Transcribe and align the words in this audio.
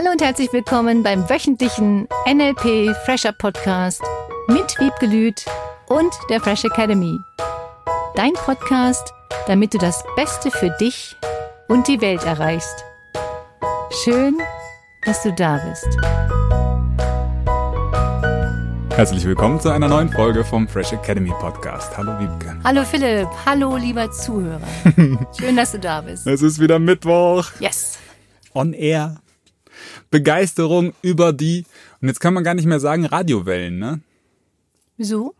Hallo 0.00 0.12
und 0.12 0.22
herzlich 0.22 0.50
willkommen 0.50 1.02
beim 1.02 1.28
wöchentlichen 1.28 2.08
NLP 2.26 2.96
Fresher 3.04 3.32
Podcast 3.32 4.00
mit 4.48 4.74
Wiebke 4.80 5.04
Lüth 5.04 5.44
und 5.88 6.10
der 6.30 6.40
Fresh 6.40 6.64
Academy. 6.64 7.18
Dein 8.14 8.32
Podcast, 8.32 9.12
damit 9.46 9.74
du 9.74 9.78
das 9.78 10.02
Beste 10.16 10.50
für 10.50 10.70
dich 10.80 11.14
und 11.68 11.86
die 11.86 12.00
Welt 12.00 12.24
erreichst. 12.24 12.82
Schön, 14.02 14.38
dass 15.04 15.22
du 15.22 15.34
da 15.34 15.60
bist. 15.68 15.86
Herzlich 18.96 19.26
willkommen 19.26 19.60
zu 19.60 19.68
einer 19.68 19.88
neuen 19.88 20.08
Folge 20.08 20.44
vom 20.44 20.66
Fresh 20.66 20.94
Academy 20.94 21.32
Podcast. 21.40 21.94
Hallo 21.98 22.18
Wiebke. 22.18 22.56
Hallo 22.64 22.84
Philipp, 22.84 23.28
hallo 23.44 23.76
lieber 23.76 24.10
Zuhörer. 24.10 24.66
Schön, 25.38 25.56
dass 25.56 25.72
du 25.72 25.78
da 25.78 26.00
bist. 26.00 26.26
Es 26.26 26.40
ist 26.40 26.58
wieder 26.58 26.78
Mittwoch. 26.78 27.50
Yes. 27.60 27.98
On 28.54 28.72
Air. 28.72 29.16
Begeisterung 30.10 30.92
über 31.02 31.32
die, 31.32 31.64
und 32.00 32.08
jetzt 32.08 32.20
kann 32.20 32.34
man 32.34 32.44
gar 32.44 32.54
nicht 32.54 32.66
mehr 32.66 32.80
sagen 32.80 33.04
Radiowellen, 33.06 33.78
ne? 33.78 34.00
Wieso? 34.96 35.34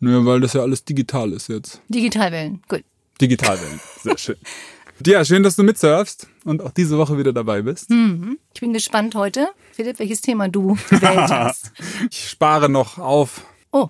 Nö, 0.00 0.24
weil 0.24 0.40
das 0.40 0.52
ja 0.54 0.62
alles 0.62 0.84
digital 0.84 1.32
ist 1.32 1.48
jetzt. 1.48 1.80
Digitalwellen, 1.88 2.62
gut. 2.68 2.84
Digitalwellen, 3.20 3.80
sehr 4.02 4.16
schön. 4.18 4.36
Ja, 5.06 5.24
schön, 5.24 5.42
dass 5.42 5.56
du 5.56 5.62
mitsurfst 5.62 6.26
und 6.44 6.60
auch 6.62 6.72
diese 6.72 6.98
Woche 6.98 7.16
wieder 7.16 7.32
dabei 7.32 7.62
bist. 7.62 7.88
Mhm. 7.88 8.38
Ich 8.54 8.60
bin 8.60 8.72
gespannt 8.74 9.14
heute, 9.14 9.48
Philipp, 9.72 9.98
welches 9.98 10.20
Thema 10.20 10.48
du 10.48 10.76
gewählt 10.90 11.30
hast. 11.30 11.72
Ich 12.10 12.28
spare 12.30 12.68
noch 12.68 12.98
auf. 12.98 13.46
Oh, 13.72 13.88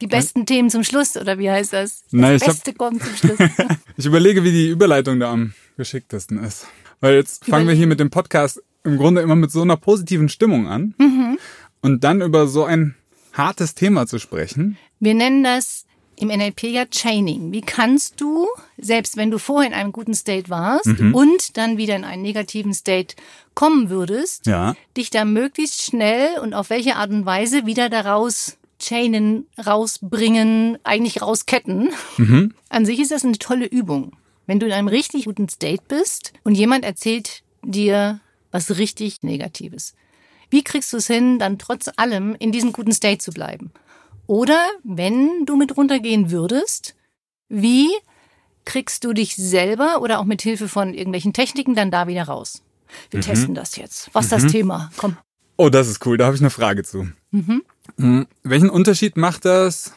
die 0.00 0.06
besten 0.08 0.46
Themen 0.46 0.70
zum 0.70 0.82
Schluss, 0.82 1.16
oder 1.16 1.38
wie 1.38 1.50
heißt 1.50 1.72
das? 1.72 2.02
Das 2.02 2.12
Nein, 2.12 2.36
ich 2.36 2.42
hab- 2.42 2.48
Beste 2.48 2.72
kommt 2.74 3.02
zum 3.02 3.14
Schluss. 3.16 3.38
Ich 3.96 4.06
überlege, 4.06 4.42
wie 4.44 4.50
die 4.52 4.68
Überleitung 4.68 5.20
da 5.20 5.30
am 5.30 5.52
geschicktesten 5.76 6.42
ist. 6.42 6.66
Weil 7.00 7.14
jetzt 7.14 7.44
fangen 7.44 7.68
wir 7.68 7.74
hier 7.74 7.86
mit 7.86 8.00
dem 8.00 8.10
Podcast 8.10 8.62
im 8.84 8.96
Grunde 8.96 9.20
immer 9.20 9.36
mit 9.36 9.50
so 9.50 9.62
einer 9.62 9.76
positiven 9.76 10.28
Stimmung 10.28 10.66
an. 10.68 10.94
Und 11.82 12.04
dann 12.04 12.20
über 12.22 12.46
so 12.46 12.64
ein 12.64 12.94
hartes 13.32 13.74
Thema 13.74 14.06
zu 14.06 14.18
sprechen. 14.18 14.76
Wir 14.98 15.14
nennen 15.14 15.42
das 15.44 15.84
im 16.16 16.28
NLP 16.28 16.64
ja 16.64 16.84
Chaining. 16.84 17.52
Wie 17.52 17.62
kannst 17.62 18.20
du, 18.20 18.46
selbst 18.76 19.16
wenn 19.16 19.30
du 19.30 19.38
vorher 19.38 19.68
in 19.70 19.74
einem 19.74 19.92
guten 19.92 20.12
State 20.12 20.50
warst 20.50 20.86
und 20.86 21.56
dann 21.56 21.78
wieder 21.78 21.96
in 21.96 22.04
einen 22.04 22.20
negativen 22.22 22.74
State 22.74 23.16
kommen 23.54 23.88
würdest, 23.88 24.46
Ja. 24.46 24.74
dich 24.98 25.08
da 25.08 25.24
möglichst 25.24 25.82
schnell 25.82 26.38
und 26.42 26.52
auf 26.52 26.68
welche 26.68 26.96
Art 26.96 27.10
und 27.10 27.24
Weise 27.24 27.64
wieder 27.64 27.88
daraus 27.88 28.58
chainen, 28.78 29.46
rausbringen, 29.66 30.78
eigentlich 30.84 31.22
rausketten. 31.22 31.90
An 32.68 32.86
sich 32.86 33.00
ist 33.00 33.10
das 33.10 33.24
eine 33.24 33.38
tolle 33.38 33.66
Übung. 33.66 34.12
Wenn 34.46 34.60
du 34.60 34.66
in 34.66 34.72
einem 34.72 34.88
richtig 34.88 35.24
guten 35.26 35.48
State 35.48 35.82
bist 35.88 36.32
und 36.44 36.54
jemand 36.54 36.84
erzählt 36.84 37.42
dir 37.62 38.20
was 38.50 38.78
richtig 38.78 39.22
Negatives. 39.22 39.94
Wie 40.50 40.64
kriegst 40.64 40.92
du 40.92 40.96
es 40.96 41.06
hin, 41.06 41.38
dann 41.38 41.58
trotz 41.58 41.90
allem 41.96 42.34
in 42.38 42.52
diesem 42.52 42.72
guten 42.72 42.92
State 42.92 43.18
zu 43.18 43.30
bleiben? 43.30 43.70
Oder 44.26 44.60
wenn 44.84 45.44
du 45.46 45.56
mit 45.56 45.76
runtergehen 45.76 46.30
würdest, 46.30 46.94
wie 47.48 47.88
kriegst 48.64 49.04
du 49.04 49.12
dich 49.12 49.36
selber 49.36 50.02
oder 50.02 50.20
auch 50.20 50.24
mit 50.24 50.42
Hilfe 50.42 50.68
von 50.68 50.94
irgendwelchen 50.94 51.32
Techniken 51.32 51.74
dann 51.74 51.90
da 51.90 52.06
wieder 52.06 52.24
raus? 52.24 52.62
Wir 53.10 53.20
testen 53.20 53.54
das 53.54 53.76
jetzt. 53.76 54.10
Was 54.12 54.26
ist 54.26 54.32
das 54.32 54.46
Thema? 54.46 54.90
Komm. 54.96 55.16
Oh, 55.56 55.68
das 55.68 55.88
ist 55.88 56.04
cool. 56.06 56.16
Da 56.16 56.26
habe 56.26 56.36
ich 56.36 56.42
eine 56.42 56.50
Frage 56.50 56.82
zu. 56.82 57.08
Mhm. 57.30 58.26
Welchen 58.42 58.70
Unterschied 58.70 59.16
macht 59.16 59.44
das, 59.44 59.92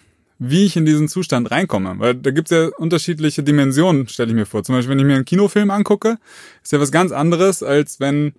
wie 0.45 0.66
ich 0.66 0.75
in 0.75 0.86
diesen 0.86 1.08
Zustand 1.08 1.52
reinkomme? 1.52 1.95
Weil 1.99 2.16
da 2.16 2.31
gibt's 2.31 2.52
ja 2.52 2.67
unterschiedliche 2.77 3.44
Dimensionen, 3.44 4.08
stelle 4.08 4.30
ich 4.30 4.36
mir 4.36 4.45
vor. 4.45 4.63
Zum 4.63 4.75
Beispiel, 4.75 4.91
wenn 4.91 4.99
ich 4.99 5.05
mir 5.05 5.16
einen 5.16 5.25
Kinofilm 5.25 5.72
angucke, 5.72 6.17
ist 6.61 6.72
ja 6.72 6.80
was 6.80 6.91
ganz 6.91 7.11
anderes, 7.11 7.63
als 7.63 7.99
wenn 7.99 8.33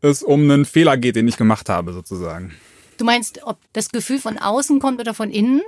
es 0.00 0.22
um 0.22 0.42
einen 0.42 0.64
Fehler 0.64 0.96
geht, 0.96 1.16
den 1.16 1.28
ich 1.28 1.36
gemacht 1.36 1.68
habe, 1.68 1.92
sozusagen. 1.92 2.52
Du 2.98 3.04
meinst, 3.04 3.40
ob 3.44 3.58
das 3.72 3.90
Gefühl 3.90 4.18
von 4.18 4.38
außen 4.38 4.80
kommt 4.80 5.00
oder 5.00 5.14
von 5.14 5.30
innen? 5.30 5.62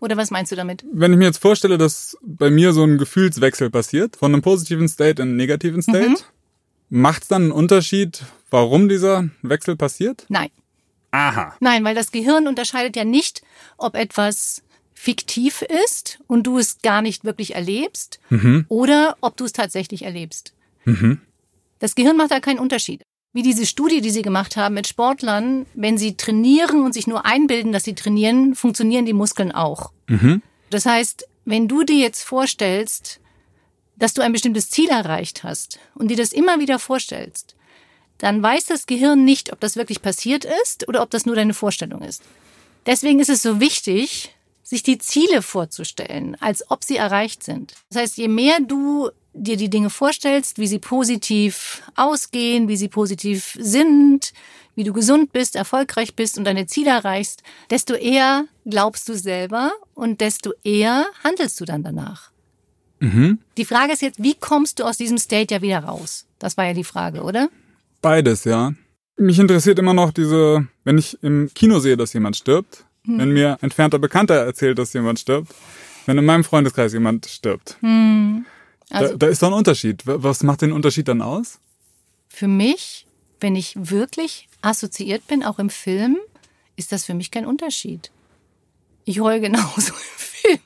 Oder 0.00 0.16
was 0.16 0.30
meinst 0.30 0.50
du 0.50 0.56
damit? 0.56 0.84
Wenn 0.92 1.12
ich 1.12 1.18
mir 1.18 1.26
jetzt 1.26 1.42
vorstelle, 1.42 1.78
dass 1.78 2.16
bei 2.22 2.50
mir 2.50 2.72
so 2.72 2.82
ein 2.84 2.98
Gefühlswechsel 2.98 3.70
passiert, 3.70 4.16
von 4.16 4.32
einem 4.32 4.42
positiven 4.42 4.88
State 4.88 5.22
in 5.22 5.28
einen 5.28 5.36
negativen 5.36 5.82
State, 5.82 6.22
macht's 6.88 7.28
dann 7.28 7.42
einen 7.42 7.52
Unterschied, 7.52 8.22
warum 8.50 8.88
dieser 8.88 9.28
Wechsel 9.42 9.76
passiert? 9.76 10.24
Nein. 10.28 10.48
Aha. 11.12 11.54
Nein, 11.60 11.84
weil 11.84 11.94
das 11.94 12.12
Gehirn 12.12 12.46
unterscheidet 12.46 12.96
ja 12.96 13.04
nicht, 13.04 13.42
ob 13.76 13.94
etwas 13.94 14.62
fiktiv 15.00 15.62
ist 15.86 16.18
und 16.26 16.42
du 16.42 16.58
es 16.58 16.82
gar 16.82 17.00
nicht 17.00 17.24
wirklich 17.24 17.54
erlebst 17.54 18.20
oder 18.68 19.16
ob 19.22 19.34
du 19.38 19.46
es 19.46 19.52
tatsächlich 19.52 20.02
erlebst. 20.02 20.52
Das 21.78 21.94
Gehirn 21.94 22.18
macht 22.18 22.32
da 22.32 22.40
keinen 22.40 22.58
Unterschied. 22.58 23.02
Wie 23.32 23.42
diese 23.42 23.64
Studie, 23.64 24.02
die 24.02 24.10
sie 24.10 24.20
gemacht 24.20 24.58
haben 24.58 24.74
mit 24.74 24.86
Sportlern, 24.86 25.64
wenn 25.72 25.96
sie 25.96 26.16
trainieren 26.18 26.84
und 26.84 26.92
sich 26.92 27.06
nur 27.06 27.24
einbilden, 27.24 27.72
dass 27.72 27.84
sie 27.84 27.94
trainieren, 27.94 28.54
funktionieren 28.54 29.06
die 29.06 29.14
Muskeln 29.14 29.52
auch. 29.52 29.92
Das 30.68 30.84
heißt, 30.84 31.26
wenn 31.46 31.66
du 31.66 31.82
dir 31.82 31.96
jetzt 31.96 32.22
vorstellst, 32.22 33.20
dass 33.96 34.12
du 34.12 34.20
ein 34.20 34.32
bestimmtes 34.32 34.68
Ziel 34.68 34.90
erreicht 34.90 35.44
hast 35.44 35.78
und 35.94 36.08
dir 36.08 36.16
das 36.18 36.32
immer 36.32 36.58
wieder 36.60 36.78
vorstellst, 36.78 37.56
dann 38.18 38.42
weiß 38.42 38.66
das 38.66 38.84
Gehirn 38.84 39.24
nicht, 39.24 39.50
ob 39.50 39.60
das 39.60 39.76
wirklich 39.76 40.02
passiert 40.02 40.44
ist 40.62 40.86
oder 40.88 41.00
ob 41.00 41.08
das 41.08 41.24
nur 41.24 41.36
deine 41.36 41.54
Vorstellung 41.54 42.02
ist. 42.02 42.22
Deswegen 42.84 43.18
ist 43.18 43.30
es 43.30 43.40
so 43.40 43.60
wichtig, 43.60 44.34
sich 44.70 44.84
die 44.84 44.98
Ziele 44.98 45.42
vorzustellen, 45.42 46.36
als 46.38 46.70
ob 46.70 46.84
sie 46.84 46.96
erreicht 46.96 47.42
sind. 47.42 47.74
Das 47.90 48.02
heißt, 48.02 48.16
je 48.18 48.28
mehr 48.28 48.58
du 48.60 49.10
dir 49.32 49.56
die 49.56 49.68
Dinge 49.68 49.90
vorstellst, 49.90 50.58
wie 50.58 50.68
sie 50.68 50.78
positiv 50.78 51.82
ausgehen, 51.96 52.68
wie 52.68 52.76
sie 52.76 52.86
positiv 52.86 53.58
sind, 53.58 54.32
wie 54.76 54.84
du 54.84 54.92
gesund 54.92 55.32
bist, 55.32 55.56
erfolgreich 55.56 56.14
bist 56.14 56.38
und 56.38 56.44
deine 56.44 56.66
Ziele 56.66 56.90
erreichst, 56.90 57.42
desto 57.68 57.94
eher 57.94 58.44
glaubst 58.64 59.08
du 59.08 59.14
selber 59.14 59.72
und 59.94 60.20
desto 60.20 60.52
eher 60.62 61.04
handelst 61.24 61.60
du 61.60 61.64
dann 61.64 61.82
danach. 61.82 62.30
Die 63.56 63.64
Frage 63.64 63.92
ist 63.92 64.02
jetzt, 64.02 64.22
wie 64.22 64.34
kommst 64.34 64.78
du 64.78 64.84
aus 64.84 64.96
diesem 64.96 65.18
State 65.18 65.52
ja 65.52 65.62
wieder 65.62 65.80
raus? 65.80 66.26
Das 66.38 66.56
war 66.56 66.66
ja 66.66 66.74
die 66.74 66.84
Frage, 66.84 67.22
oder? 67.22 67.48
Beides, 68.02 68.44
ja. 68.44 68.72
Mich 69.16 69.40
interessiert 69.40 69.80
immer 69.80 69.94
noch 69.94 70.12
diese, 70.12 70.68
wenn 70.84 70.96
ich 70.96 71.20
im 71.22 71.50
Kino 71.54 71.80
sehe, 71.80 71.96
dass 71.96 72.12
jemand 72.12 72.36
stirbt, 72.36 72.84
wenn 73.04 73.32
mir 73.32 73.58
entfernter 73.60 73.98
Bekannter 73.98 74.34
erzählt, 74.34 74.78
dass 74.78 74.92
jemand 74.92 75.18
stirbt, 75.18 75.54
wenn 76.06 76.18
in 76.18 76.24
meinem 76.24 76.44
Freundeskreis 76.44 76.92
jemand 76.92 77.26
stirbt. 77.26 77.78
Also- 77.82 79.12
da, 79.12 79.16
da 79.16 79.26
ist 79.28 79.42
doch 79.42 79.48
ein 79.48 79.54
Unterschied. 79.54 80.02
Was 80.04 80.42
macht 80.42 80.62
den 80.62 80.72
Unterschied 80.72 81.08
dann 81.08 81.22
aus? 81.22 81.58
Für 82.28 82.48
mich, 82.48 83.06
wenn 83.40 83.56
ich 83.56 83.74
wirklich 83.76 84.48
assoziiert 84.62 85.26
bin, 85.26 85.44
auch 85.44 85.58
im 85.58 85.70
Film, 85.70 86.16
ist 86.76 86.92
das 86.92 87.04
für 87.04 87.14
mich 87.14 87.30
kein 87.30 87.46
Unterschied. 87.46 88.10
Ich 89.04 89.20
heule 89.20 89.40
genauso 89.40 89.92
im 89.92 90.16
Film, 90.16 90.58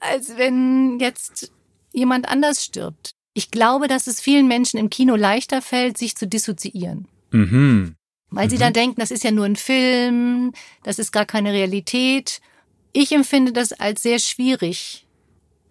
als 0.00 0.36
wenn 0.36 0.98
jetzt 1.00 1.52
jemand 1.92 2.28
anders 2.28 2.64
stirbt. 2.64 3.10
Ich 3.34 3.50
glaube, 3.50 3.86
dass 3.88 4.06
es 4.06 4.20
vielen 4.20 4.48
Menschen 4.48 4.78
im 4.78 4.88
Kino 4.90 5.14
leichter 5.14 5.60
fällt, 5.60 5.98
sich 5.98 6.16
zu 6.16 6.26
dissoziieren. 6.26 7.06
Mhm. 7.32 7.95
Weil 8.30 8.50
sie 8.50 8.58
dann 8.58 8.72
denken, 8.72 9.00
das 9.00 9.10
ist 9.10 9.24
ja 9.24 9.30
nur 9.30 9.44
ein 9.44 9.56
Film, 9.56 10.52
das 10.82 10.98
ist 10.98 11.12
gar 11.12 11.24
keine 11.24 11.52
Realität. 11.52 12.40
Ich 12.92 13.12
empfinde 13.12 13.52
das 13.52 13.72
als 13.72 14.02
sehr 14.02 14.18
schwierig, 14.18 15.06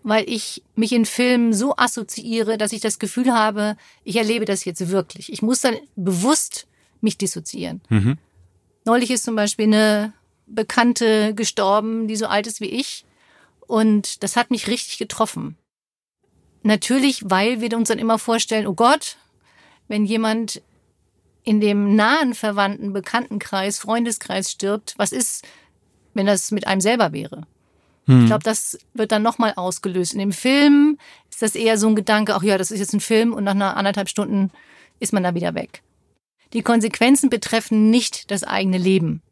weil 0.03 0.29
ich 0.29 0.63
mich 0.75 0.93
in 0.93 1.05
Filmen 1.05 1.53
so 1.53 1.75
assoziiere, 1.75 2.57
dass 2.57 2.71
ich 2.71 2.81
das 2.81 2.99
Gefühl 2.99 3.33
habe, 3.33 3.75
ich 4.03 4.15
erlebe 4.15 4.45
das 4.45 4.63
jetzt 4.63 4.89
wirklich. 4.89 5.31
Ich 5.31 5.41
muss 5.41 5.61
dann 5.61 5.75
bewusst 5.95 6.67
mich 7.01 7.17
dissoziieren. 7.17 7.81
Neulich 8.85 9.11
ist 9.11 9.23
zum 9.23 9.35
Beispiel 9.35 9.65
eine 9.65 10.13
Bekannte 10.47 11.33
gestorben, 11.33 12.07
die 12.07 12.15
so 12.15 12.27
alt 12.27 12.47
ist 12.47 12.61
wie 12.61 12.69
ich. 12.69 13.05
Und 13.67 14.23
das 14.23 14.35
hat 14.35 14.51
mich 14.51 14.67
richtig 14.67 14.97
getroffen. 14.97 15.57
Natürlich, 16.61 17.23
weil 17.25 17.61
wir 17.61 17.75
uns 17.75 17.89
dann 17.89 17.99
immer 17.99 18.19
vorstellen, 18.19 18.67
oh 18.67 18.73
Gott, 18.73 19.17
wenn 19.87 20.05
jemand 20.05 20.61
in 21.45 21.61
dem 21.61 21.95
nahen 21.95 22.33
Verwandten, 22.33 22.91
Bekanntenkreis, 22.91 23.79
Freundeskreis 23.79 24.51
stirbt, 24.51 24.95
was 24.97 25.11
ist, 25.11 25.45
wenn 26.13 26.25
das 26.25 26.51
mit 26.51 26.67
einem 26.67 26.81
selber 26.81 27.13
wäre? 27.13 27.47
Ich 28.07 28.27
glaube, 28.27 28.43
das 28.43 28.77
wird 28.93 29.11
dann 29.11 29.23
nochmal 29.23 29.53
ausgelöst. 29.55 30.13
In 30.13 30.19
dem 30.19 30.31
Film 30.31 30.99
ist 31.31 31.41
das 31.41 31.55
eher 31.55 31.79
so 31.79 31.87
ein 31.87 31.95
Gedanke, 31.95 32.35
ach 32.35 32.43
ja, 32.43 32.57
das 32.57 32.69
ist 32.69 32.79
jetzt 32.79 32.93
ein 32.93 32.99
Film 32.99 33.33
und 33.33 33.43
nach 33.45 33.55
einer 33.55 33.77
anderthalb 33.77 34.09
Stunden 34.09 34.51
ist 34.99 35.11
man 35.11 35.23
da 35.23 35.33
wieder 35.33 35.55
weg. 35.55 35.81
Die 36.53 36.61
Konsequenzen 36.61 37.31
betreffen 37.31 37.89
nicht 37.89 38.29
das 38.29 38.43
eigene 38.43 38.77
Leben, 38.77 39.23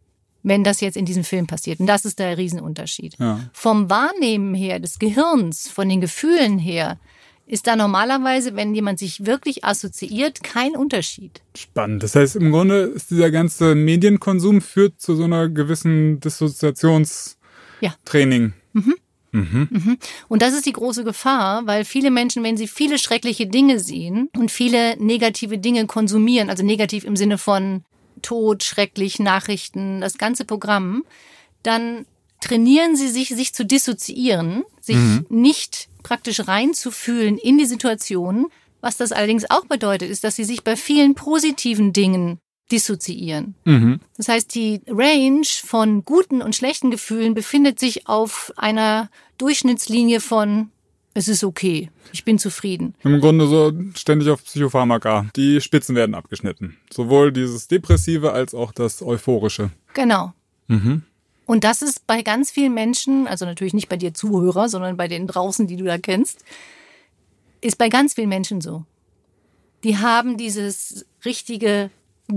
wenn 0.42 0.64
das 0.64 0.82
jetzt 0.82 0.98
in 0.98 1.06
diesem 1.06 1.24
Film 1.24 1.46
passiert. 1.46 1.80
Und 1.80 1.86
das 1.86 2.04
ist 2.04 2.18
der 2.18 2.38
Riesenunterschied. 2.40 3.16
Ja. 3.20 3.42
Vom 3.54 3.92
Wahrnehmen 3.92 4.56
her, 4.56 4.80
des 4.80 4.98
Gehirns, 4.98 5.70
von 5.70 5.88
den 5.88 6.02
Gefühlen 6.02 6.58
her, 6.58 6.98
ist 7.46 7.68
da 7.68 7.76
normalerweise, 7.76 8.56
wenn 8.56 8.74
jemand 8.74 9.00
sich 9.00 9.26
wirklich 9.26 9.66
assoziiert, 9.66 10.44
kein 10.44 10.76
Unterschied. 10.76 11.42
Spannend. 11.56 12.04
Das 12.04 12.16
heißt, 12.16 12.38
im 12.38 12.52
Grunde 12.52 12.84
ist 12.84 13.12
dieser 13.12 13.32
ganze 13.32 13.76
Medienkonsum 13.76 14.62
führt 14.62 15.02
zu 15.02 15.16
so 15.16 15.26
einer 15.26 15.50
gewissen 15.50 16.20
Dissoziationstraining. 16.20 18.54
Ja. 18.74 18.82
Und 20.28 20.44
das 20.44 20.54
ist 20.54 20.68
die 20.68 20.74
große 20.74 21.04
Gefahr, 21.04 21.66
weil 21.66 21.86
viele 21.86 22.12
Menschen, 22.12 22.44
wenn 22.44 22.56
sie 22.56 22.68
viele 22.68 23.00
schreckliche 23.00 23.48
Dinge 23.48 23.80
sehen 23.80 24.30
und 24.38 24.52
viele 24.52 24.96
negative 25.04 25.58
Dinge 25.58 25.88
konsumieren, 25.88 26.52
also 26.52 26.64
negativ 26.64 27.04
im 27.04 27.16
Sinne 27.16 27.40
von 27.40 27.84
Tod, 28.22 28.64
schrecklich, 28.64 29.18
Nachrichten, 29.20 30.02
das 30.02 30.20
ganze 30.20 30.46
Programm, 30.46 31.04
dann 31.64 32.06
trainieren 32.44 32.96
sie 32.96 33.08
sich, 33.08 33.30
sich 33.30 33.54
zu 33.54 33.66
dissoziieren, 33.66 34.64
sich 34.82 34.98
mhm. 34.98 35.26
nicht 35.30 35.88
praktisch 36.04 36.48
reinzufühlen 36.48 37.38
in 37.38 37.58
die 37.58 37.66
Situation. 37.66 38.48
Was 38.82 38.98
das 38.98 39.14
allerdings 39.14 39.50
auch 39.50 39.66
bedeutet, 39.66 40.10
ist, 40.10 40.24
dass 40.24 40.36
sie 40.36 40.44
sich 40.44 40.64
bei 40.64 40.76
vielen 40.76 41.16
positiven 41.16 41.94
Dingen 41.94 42.40
dissoziieren. 42.72 43.56
Mhm. 43.64 44.02
Das 44.18 44.28
heißt, 44.28 44.54
die 44.56 44.82
Range 44.88 45.46
von 45.46 46.04
guten 46.04 46.42
und 46.42 46.56
schlechten 46.56 46.92
Gefühlen 46.92 47.34
befindet 47.34 47.80
sich 47.80 48.08
auf 48.08 48.52
einer 48.58 49.10
Durchschnittslinie 49.38 50.20
von 50.20 50.70
es 51.16 51.28
ist 51.28 51.44
okay, 51.44 51.92
ich 52.12 52.26
bin 52.26 52.40
zufrieden. 52.40 52.96
Im 53.04 53.22
Grunde 53.22 53.48
so 53.48 53.72
ständig 53.94 54.30
auf 54.30 54.44
Psychopharmaka. 54.44 55.28
Die 55.36 55.62
Spitzen 55.62 55.96
werden 55.96 56.16
abgeschnitten. 56.16 56.78
Sowohl 56.92 57.32
dieses 57.32 57.68
Depressive 57.68 58.34
als 58.34 58.56
auch 58.56 58.72
das 58.72 59.04
Euphorische. 59.04 59.70
Genau. 59.94 60.34
Mhm. 60.68 61.04
Und 61.46 61.64
das 61.64 61.82
ist 61.82 62.08
bei 62.08 62.22
ganz 62.22 62.52
vielen 62.52 62.74
Menschen, 62.74 63.28
also 63.28 63.46
natürlich 63.46 63.74
nicht 63.74 63.90
bei 63.90 63.98
dir 63.98 64.14
Zuhörer, 64.14 64.70
sondern 64.70 64.98
bei 64.98 65.08
den 65.08 65.28
draußen, 65.28 65.68
die 65.68 65.76
du 65.76 65.84
da 65.84 65.98
kennst, 65.98 66.44
ist 67.62 67.78
bei 67.78 67.90
ganz 67.90 68.14
vielen 68.14 68.30
Menschen 68.30 68.62
so. 68.62 68.86
Die 69.84 69.98
haben 69.98 70.38
dieses 70.38 71.06
richtige 71.26 71.90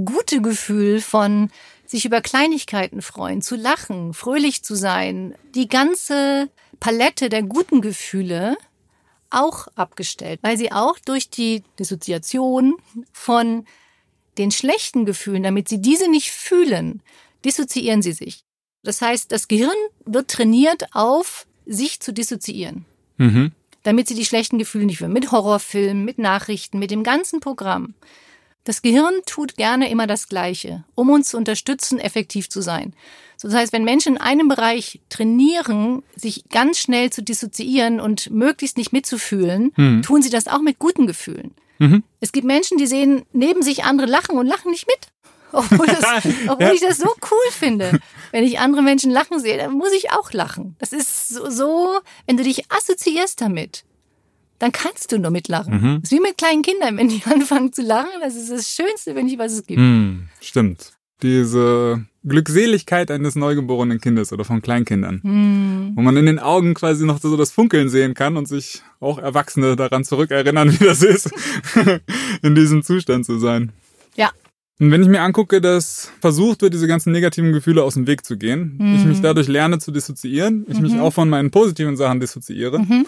gute 0.04 0.42
Gefühl 0.42 1.00
von 1.00 1.50
sich 1.84 2.04
über 2.04 2.20
Kleinigkeiten 2.20 3.02
freuen, 3.02 3.42
zu 3.42 3.54
lachen, 3.54 4.12
fröhlich 4.12 4.64
zu 4.64 4.74
sein, 4.74 5.34
die 5.54 5.68
ganze 5.68 6.50
Palette 6.80 7.28
der 7.28 7.42
guten 7.42 7.80
Gefühle 7.80 8.56
auch 9.30 9.68
abgestellt, 9.76 10.40
weil 10.42 10.56
sie 10.56 10.72
auch 10.72 10.98
durch 10.98 11.30
die 11.30 11.62
Dissoziation 11.78 12.76
von 13.12 13.64
den 14.38 14.50
schlechten 14.50 15.04
Gefühlen, 15.04 15.42
damit 15.42 15.68
sie 15.68 15.80
diese 15.80 16.10
nicht 16.10 16.30
fühlen, 16.30 17.02
dissoziieren 17.44 18.02
sie 18.02 18.12
sich. 18.12 18.45
Das 18.86 19.02
heißt, 19.02 19.32
das 19.32 19.48
Gehirn 19.48 19.76
wird 20.04 20.30
trainiert 20.30 20.94
auf 20.94 21.46
sich 21.66 21.98
zu 21.98 22.12
dissoziieren. 22.12 22.84
Mhm. 23.16 23.50
Damit 23.82 24.06
sie 24.06 24.14
die 24.14 24.24
schlechten 24.24 24.58
Gefühle 24.58 24.86
nicht 24.86 24.98
fühlen. 24.98 25.12
Mit 25.12 25.32
Horrorfilmen, 25.32 26.04
mit 26.04 26.18
Nachrichten, 26.18 26.78
mit 26.78 26.92
dem 26.92 27.02
ganzen 27.02 27.40
Programm. 27.40 27.94
Das 28.62 28.82
Gehirn 28.82 29.14
tut 29.26 29.56
gerne 29.56 29.90
immer 29.90 30.06
das 30.06 30.28
Gleiche, 30.28 30.84
um 30.94 31.10
uns 31.10 31.30
zu 31.30 31.36
unterstützen, 31.36 31.98
effektiv 31.98 32.48
zu 32.48 32.60
sein. 32.60 32.94
das 33.40 33.54
heißt, 33.54 33.72
wenn 33.72 33.84
Menschen 33.84 34.14
in 34.14 34.20
einem 34.20 34.48
Bereich 34.48 35.00
trainieren, 35.08 36.02
sich 36.14 36.48
ganz 36.48 36.78
schnell 36.78 37.10
zu 37.10 37.22
dissoziieren 37.22 38.00
und 38.00 38.30
möglichst 38.30 38.76
nicht 38.76 38.92
mitzufühlen, 38.92 39.72
mhm. 39.76 40.02
tun 40.02 40.22
sie 40.22 40.30
das 40.30 40.46
auch 40.46 40.62
mit 40.62 40.78
guten 40.78 41.08
Gefühlen. 41.08 41.52
Mhm. 41.78 42.02
Es 42.20 42.32
gibt 42.32 42.46
Menschen, 42.46 42.78
die 42.78 42.86
sehen 42.86 43.24
neben 43.32 43.62
sich 43.62 43.84
andere 43.84 44.08
lachen 44.08 44.38
und 44.38 44.46
lachen 44.46 44.70
nicht 44.70 44.86
mit. 44.86 45.08
Obwohl, 45.52 45.86
das, 45.86 46.24
obwohl 46.48 46.66
ja. 46.66 46.72
ich 46.72 46.80
das 46.80 46.98
so 46.98 47.08
cool 47.08 47.52
finde. 47.52 48.00
Wenn 48.32 48.44
ich 48.44 48.58
andere 48.58 48.82
Menschen 48.82 49.10
lachen 49.10 49.40
sehe, 49.40 49.56
dann 49.56 49.72
muss 49.72 49.92
ich 49.92 50.10
auch 50.12 50.32
lachen. 50.32 50.76
Das 50.78 50.92
ist 50.92 51.28
so, 51.28 51.50
so 51.50 52.00
wenn 52.26 52.36
du 52.36 52.42
dich 52.42 52.70
assoziierst 52.70 53.40
damit 53.40 53.84
dann 54.58 54.72
kannst 54.72 55.12
du 55.12 55.18
nur 55.18 55.30
mitlachen. 55.30 55.74
Mhm. 55.74 56.00
Das 56.00 56.10
ist 56.10 56.18
wie 56.18 56.22
mit 56.22 56.38
kleinen 56.38 56.62
Kindern, 56.62 56.96
wenn 56.96 57.08
die 57.08 57.22
anfangen 57.30 57.72
zu 57.72 57.82
lachen, 57.82 58.08
das 58.22 58.34
ist 58.34 58.50
das 58.50 58.70
Schönste, 58.70 59.14
wenn 59.14 59.28
ich 59.28 59.38
was 59.38 59.52
es 59.52 59.66
gibt. 59.66 59.80
Mhm, 59.80 60.28
stimmt. 60.40 60.92
Diese 61.22 62.04
Glückseligkeit 62.24 63.10
eines 63.10 63.36
neugeborenen 63.36 64.00
Kindes 64.00 64.32
oder 64.32 64.44
von 64.44 64.60
Kleinkindern, 64.60 65.20
mhm. 65.22 65.92
wo 65.94 66.02
man 66.02 66.16
in 66.16 66.26
den 66.26 66.38
Augen 66.38 66.74
quasi 66.74 67.06
noch 67.06 67.20
so 67.20 67.36
das 67.38 67.52
Funkeln 67.52 67.88
sehen 67.88 68.12
kann 68.12 68.36
und 68.36 68.46
sich 68.46 68.82
auch 69.00 69.18
Erwachsene 69.18 69.76
daran 69.76 70.04
zurückerinnern, 70.04 70.72
wie 70.80 70.84
das 70.84 71.02
ist, 71.02 71.30
in 72.42 72.54
diesem 72.54 72.82
Zustand 72.82 73.24
zu 73.24 73.38
sein. 73.38 73.72
Ja. 74.14 74.30
Und 74.78 74.90
wenn 74.90 75.02
ich 75.02 75.08
mir 75.08 75.22
angucke, 75.22 75.60
dass 75.60 76.10
versucht 76.20 76.60
wird, 76.60 76.74
diese 76.74 76.86
ganzen 76.86 77.12
negativen 77.12 77.52
Gefühle 77.52 77.82
aus 77.82 77.94
dem 77.94 78.06
Weg 78.06 78.26
zu 78.26 78.36
gehen, 78.36 78.76
ich 78.94 79.04
mich 79.06 79.18
mhm. 79.18 79.22
dadurch 79.22 79.48
lerne 79.48 79.78
zu 79.78 79.90
dissoziieren, 79.90 80.66
ich 80.68 80.80
mich 80.80 80.92
mhm. 80.92 81.00
auch 81.00 81.12
von 81.12 81.30
meinen 81.30 81.50
positiven 81.50 81.96
Sachen 81.96 82.20
dissoziiere, 82.20 82.80
mhm 82.80 83.06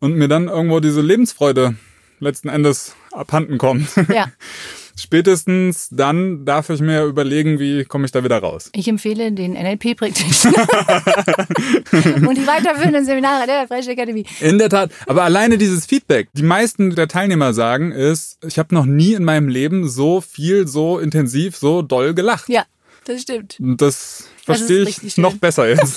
und 0.00 0.14
mir 0.16 0.28
dann 0.28 0.48
irgendwo 0.48 0.80
diese 0.80 1.00
Lebensfreude 1.00 1.76
letzten 2.18 2.48
Endes 2.48 2.96
abhanden 3.12 3.58
kommt. 3.58 3.88
Ja. 4.12 4.26
Spätestens 5.00 5.88
dann 5.90 6.44
darf 6.44 6.68
ich 6.68 6.80
mir 6.80 7.04
überlegen, 7.04 7.58
wie 7.58 7.84
komme 7.84 8.04
ich 8.04 8.12
da 8.12 8.22
wieder 8.22 8.38
raus. 8.38 8.70
Ich 8.74 8.86
empfehle 8.86 9.32
den 9.32 9.54
NLP-Practitioner 9.54 10.58
und 12.28 12.36
die 12.36 12.46
weiterführenden 12.46 13.06
Seminare 13.06 13.46
der 13.46 13.66
Fresh 13.66 13.88
Academy. 13.88 14.26
In 14.40 14.58
der 14.58 14.68
Tat. 14.68 14.90
Aber 15.06 15.22
alleine 15.22 15.56
dieses 15.56 15.86
Feedback. 15.86 16.28
Die 16.34 16.42
meisten 16.42 16.94
der 16.94 17.08
Teilnehmer 17.08 17.54
sagen 17.54 17.92
ist, 17.92 18.38
ich 18.44 18.58
habe 18.58 18.74
noch 18.74 18.84
nie 18.84 19.14
in 19.14 19.24
meinem 19.24 19.48
Leben 19.48 19.88
so 19.88 20.20
viel, 20.20 20.68
so 20.68 20.98
intensiv, 20.98 21.56
so 21.56 21.80
doll 21.80 22.12
gelacht. 22.12 22.48
Ja, 22.48 22.64
das 23.04 23.22
stimmt. 23.22 23.58
Und 23.58 23.80
das 23.80 24.28
verstehe 24.44 24.82
ich 24.82 25.16
noch 25.16 25.34
besser 25.34 25.66
jetzt. 25.66 25.96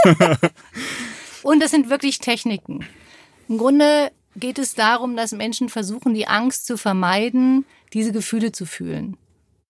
und 1.44 1.62
das 1.62 1.72
sind 1.72 1.90
wirklich 1.90 2.20
Techniken. 2.20 2.86
Im 3.50 3.58
Grunde 3.58 4.12
geht 4.36 4.60
es 4.60 4.76
darum, 4.76 5.16
dass 5.16 5.32
Menschen 5.34 5.70
versuchen, 5.70 6.14
die 6.14 6.28
Angst 6.28 6.66
zu 6.66 6.78
vermeiden, 6.78 7.66
diese 7.94 8.12
Gefühle 8.12 8.52
zu 8.52 8.66
fühlen. 8.66 9.18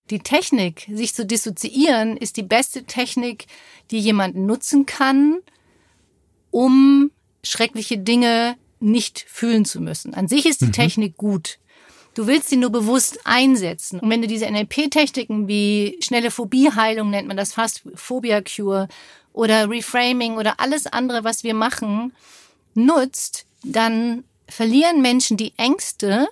Die 0.09 0.19
Technik, 0.19 0.87
sich 0.91 1.13
zu 1.13 1.25
dissoziieren, 1.25 2.17
ist 2.17 2.37
die 2.37 2.43
beste 2.43 2.83
Technik, 2.83 3.45
die 3.91 3.99
jemand 3.99 4.35
nutzen 4.35 4.85
kann, 4.85 5.39
um 6.51 7.11
schreckliche 7.43 7.97
Dinge 7.97 8.55
nicht 8.79 9.25
fühlen 9.27 9.65
zu 9.65 9.79
müssen. 9.79 10.13
An 10.13 10.27
sich 10.27 10.45
ist 10.45 10.61
die 10.61 10.67
mhm. 10.67 10.73
Technik 10.73 11.17
gut. 11.17 11.59
Du 12.15 12.27
willst 12.27 12.49
sie 12.49 12.57
nur 12.57 12.69
bewusst 12.69 13.19
einsetzen. 13.23 13.99
Und 13.99 14.09
wenn 14.09 14.21
du 14.21 14.27
diese 14.27 14.45
NLP-Techniken 14.45 15.47
wie 15.47 15.97
schnelle 16.01 16.31
Phobieheilung 16.31 17.09
nennt 17.09 17.27
man 17.27 17.37
das 17.37 17.53
fast 17.53 17.83
Phobia 17.95 18.41
Cure 18.41 18.87
oder 19.31 19.69
Reframing 19.69 20.37
oder 20.37 20.59
alles 20.59 20.85
andere, 20.85 21.23
was 21.23 21.43
wir 21.43 21.55
machen, 21.55 22.13
nutzt, 22.75 23.45
dann 23.63 24.25
verlieren 24.47 25.01
Menschen 25.01 25.37
die 25.37 25.53
Ängste 25.57 26.27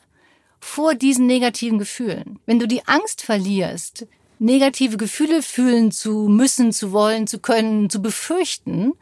vor 0.62 0.96
diesen 0.96 1.26
negativen 1.26 1.80
Gefühlen. 1.80 2.40
Wenn 2.46 2.60
du 2.60 2.68
die 2.68 2.88
Angst 2.88 3.22
verlierst, 3.24 4.08
negative 4.40 4.98
Gefühle 4.98 5.42
fühlen 5.42 5.92
zu 5.92 6.28
müssen, 6.30 6.72
zu 6.72 6.92
wollen, 6.92 7.28
zu 7.28 7.40
können, 7.40 7.90
zu 7.90 8.02
befürchten, 8.02 8.94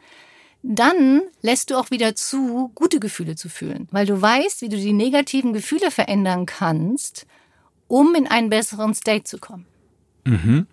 dann 0.62 1.22
lässt 1.42 1.70
du 1.70 1.76
auch 1.76 1.90
wieder 1.90 2.14
zu, 2.14 2.70
gute 2.74 3.00
Gefühle 3.00 3.36
zu 3.36 3.48
fühlen, 3.48 3.88
weil 3.90 4.06
du 4.06 4.20
weißt, 4.20 4.60
wie 4.62 4.68
du 4.68 4.76
die 4.76 4.92
negativen 4.92 5.52
Gefühle 5.52 5.90
verändern 5.90 6.44
kannst, 6.44 7.26
um 7.88 8.14
in 8.14 8.26
einen 8.26 8.50
besseren 8.50 8.94
State 8.94 9.24
zu 9.24 9.38
kommen. 9.38 9.66
Mhm. 10.26 10.66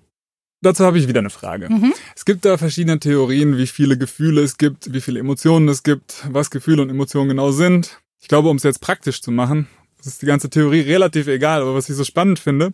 Dazu 0.62 0.84
habe 0.84 0.98
ich 0.98 1.08
wieder 1.08 1.20
eine 1.20 1.30
Frage. 1.30 1.70
Mhm. 1.70 1.94
Es 2.16 2.26
gibt 2.26 2.44
da 2.44 2.58
verschiedene 2.58 3.00
Theorien, 3.00 3.58
wie 3.58 3.68
viele 3.68 3.98
Gefühle 3.98 4.42
es 4.42 4.58
gibt, 4.58 4.92
wie 4.92 5.02
viele 5.02 5.20
Emotionen 5.20 5.70
es 5.70 5.84
gibt, 5.84 6.26
was 6.30 6.50
Gefühle 6.50 6.82
und 6.82 6.90
Emotionen 6.90 7.30
genau 7.30 7.52
sind. 7.52 8.02
Ich 8.20 8.28
glaube, 8.28 8.50
um 8.50 8.58
es 8.58 8.64
jetzt 8.64 8.82
praktisch 8.82 9.22
zu 9.22 9.32
machen, 9.32 9.68
ist 10.08 10.22
die 10.22 10.26
ganze 10.26 10.50
Theorie 10.50 10.82
relativ 10.82 11.28
egal, 11.28 11.62
aber 11.62 11.76
was 11.76 11.90
ich 11.90 11.96
so 11.96 12.04
spannend 12.04 12.40
finde, 12.40 12.74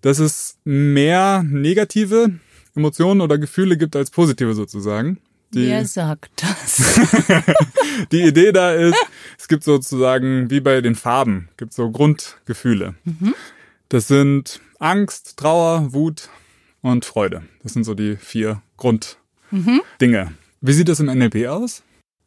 dass 0.00 0.18
es 0.18 0.58
mehr 0.64 1.44
negative 1.46 2.32
Emotionen 2.74 3.20
oder 3.20 3.38
Gefühle 3.38 3.76
gibt 3.76 3.94
als 3.96 4.10
positive 4.10 4.54
sozusagen. 4.54 5.18
Die, 5.52 5.66
Wer 5.68 5.84
sagt 5.84 6.42
das? 6.42 6.82
die 8.12 8.22
Idee 8.22 8.52
da 8.52 8.72
ist, 8.72 8.96
es 9.38 9.48
gibt 9.48 9.64
sozusagen, 9.64 10.50
wie 10.50 10.60
bei 10.60 10.80
den 10.80 10.94
Farben, 10.94 11.50
gibt 11.58 11.74
so 11.74 11.90
Grundgefühle. 11.90 12.94
Mhm. 13.04 13.34
Das 13.90 14.08
sind 14.08 14.62
Angst, 14.78 15.36
Trauer, 15.36 15.92
Wut, 15.92 16.30
und 16.82 17.04
Freude. 17.04 17.42
Das 17.62 17.72
sind 17.72 17.84
so 17.84 17.94
die 17.94 18.16
vier 18.16 18.60
Grunddinge. 18.76 19.16
Mhm. 20.00 20.38
Wie 20.60 20.72
sieht 20.72 20.88
das 20.88 21.00
im 21.00 21.06
NLP 21.06 21.46
aus? 21.46 21.82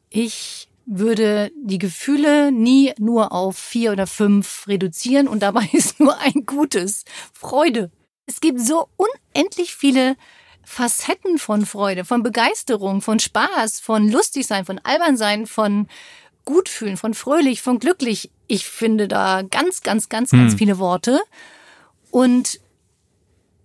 Ich 0.10 0.68
würde 0.86 1.51
die 1.56 1.80
Gefühle 1.80 2.51
nie 2.51 2.94
nur 3.00 3.32
auf 3.32 3.58
vier 3.58 3.92
oder 3.92 4.08
fünf 4.08 4.68
reduzieren 4.68 5.27
und 5.27 5.42
dabei 5.42 5.68
ist 5.74 6.00
nur 6.00 6.18
ein 6.20 6.46
gutes 6.46 7.06
Freude. 7.34 7.92
Es 8.25 8.39
gibt 8.39 8.60
so 8.60 8.88
unendlich 8.98 9.75
viele 9.75 10.15
Facetten 10.63 11.38
von 11.38 11.65
Freude, 11.65 12.06
von 12.06 12.24
Begeisterung, 12.24 13.01
von 13.01 13.20
Spaß, 13.20 13.80
von 13.80 14.10
lustig 14.10 14.48
sein, 14.48 14.65
von 14.65 14.80
albern 14.80 15.15
sein, 15.15 15.46
von 15.46 15.88
gut 16.44 16.70
fühlen, 16.70 16.98
von 16.98 17.13
fröhlich, 17.13 17.62
von 17.62 17.80
glücklich. 17.80 18.32
Ich 18.48 18.65
finde 18.65 19.08
da 19.08 19.42
ganz, 19.44 19.82
ganz, 19.82 20.10
ganz, 20.10 20.32
ganz 20.32 20.54
hm. 20.54 20.58
viele 20.58 20.80
Worte. 20.80 21.22
Und 22.12 22.60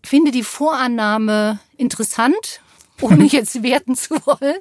finde 0.05 0.31
die 0.31 0.43
Vorannahme 0.43 1.61
interessant, 1.77 2.61
ohne 3.01 3.25
jetzt 3.27 3.63
werten 3.63 3.95
zu 3.95 4.15
wollen, 4.27 4.59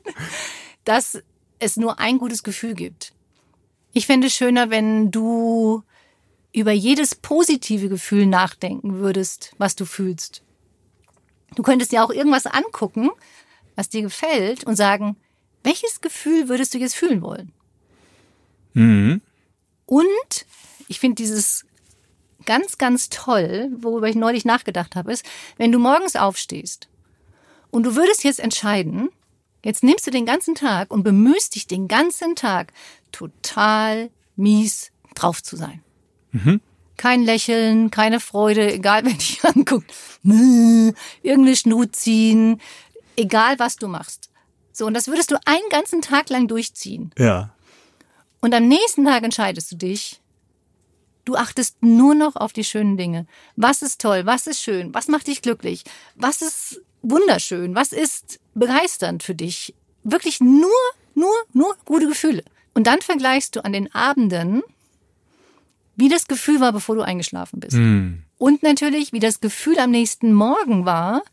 dass 0.86 1.22
es 1.60 1.78
nur 1.78 2.00
ein 2.00 2.18
gutes 2.18 2.44
Gefühl 2.44 2.74
gibt. 2.74 3.14
Ich 3.94 4.06
fände 4.06 4.28
es 4.28 4.34
schöner, 4.34 4.70
wenn 4.70 5.12
du 5.12 5.84
über 6.52 6.72
jedes 6.72 7.16
positive 7.16 7.90
Gefühl 7.90 8.26
nachdenken 8.26 9.00
würdest, 9.00 9.54
was 9.58 9.76
du 9.76 9.86
fühlst. 9.86 10.44
Du 11.56 11.64
könntest 11.64 11.92
dir 11.92 12.04
auch 12.04 12.12
irgendwas 12.12 12.46
angucken, 12.46 13.10
was 13.76 13.90
dir 13.90 14.02
gefällt 14.02 14.64
und 14.64 14.76
sagen, 14.76 15.16
welches 15.64 16.02
Gefühl 16.02 16.50
würdest 16.50 16.74
du 16.74 16.78
jetzt 16.78 16.96
fühlen 16.96 17.22
wollen? 17.22 17.52
Mhm. 18.74 19.22
Und 19.86 20.46
ich 20.88 21.00
finde 21.00 21.16
dieses 21.16 21.66
ganz, 22.46 22.78
ganz 22.78 23.10
toll, 23.10 23.70
worüber 23.78 24.08
ich 24.08 24.16
neulich 24.16 24.46
nachgedacht 24.46 24.96
habe, 24.96 25.12
ist, 25.12 25.26
wenn 25.58 25.72
du 25.72 25.80
morgens 25.80 26.16
aufstehst 26.16 26.88
und 27.72 27.84
du 27.84 27.96
würdest 27.96 28.24
jetzt 28.24 28.40
entscheiden, 28.40 29.10
jetzt 29.64 29.84
nimmst 29.84 30.08
du 30.08 30.12
den 30.12 30.26
ganzen 30.26 30.56
Tag 30.56 30.92
und 30.92 31.04
bemühst 31.04 31.56
dich 31.56 31.68
den 31.68 31.88
ganzen 31.88 32.36
Tag 32.36 32.74
total 33.12 34.10
mies 34.36 34.92
drauf 35.16 35.44
zu 35.44 35.56
sein. 35.56 35.84
Mhm. 36.32 36.62
Kein 36.98 37.24
Lächeln, 37.24 37.92
keine 37.92 38.20
Freude, 38.20 38.74
egal 38.74 39.04
wer 39.06 39.14
dich 39.14 39.44
anguckt. 39.44 39.92
Irgendeine 40.24 41.56
Schnut 41.56 41.96
ziehen, 41.96 42.62
egal 43.16 43.60
was 43.60 43.76
du 43.76 43.88
machst. 43.88 44.30
So, 44.72 44.86
und 44.86 44.94
das 44.94 45.08
würdest 45.08 45.32
du 45.32 45.36
einen 45.46 45.70
ganzen 45.70 46.02
Tag 46.02 46.30
lang 46.30 46.48
durchziehen. 46.48 47.12
Ja. 47.18 47.54
Und 48.42 48.54
am 48.54 48.68
nächsten 48.68 49.06
Tag 49.06 49.24
entscheidest 49.24 49.72
du 49.72 49.76
dich, 49.76 50.22
du 51.30 51.36
achtest 51.36 51.82
nur 51.82 52.16
noch 52.16 52.36
auf 52.36 52.54
die 52.54 52.64
schönen 52.64 52.98
Dinge. 52.98 53.28
Was 53.56 53.82
ist 53.82 54.02
toll? 54.02 54.26
Was 54.26 54.48
ist 54.48 54.62
schön? 54.62 54.94
Was 54.94 55.08
macht 55.08 55.28
dich 55.28 55.42
glücklich? 55.42 55.84
Was 56.16 56.42
ist 56.42 56.82
wunderschön? 57.04 57.76
Was 57.76 57.92
ist 57.92 58.40
begeisternd 58.56 59.22
für 59.22 59.36
dich? 59.36 59.76
Wirklich 60.04 60.40
nur, 60.40 60.72
nur, 61.14 61.36
nur 61.54 61.76
gute 61.86 62.08
Gefühle. 62.08 62.44
Und 62.74 62.88
dann 62.88 63.02
vergleichst 63.02 63.56
du 63.56 63.64
an 63.64 63.74
den 63.74 63.94
Abenden, 63.94 64.64
wie 65.96 66.10
das 66.10 66.28
Gefühl 66.28 66.60
war, 66.62 66.74
bevor 66.74 66.96
du 66.96 67.02
eingeschlafen 67.02 67.60
bist. 67.60 67.78
Mm. 67.78 68.24
Und 68.38 68.64
natürlich, 68.64 69.14
wie 69.14 69.20
das 69.20 69.42
Gefühl 69.42 69.78
am 69.80 69.92
nächsten 69.92 70.34
Morgen 70.34 70.86
war, 70.86 71.24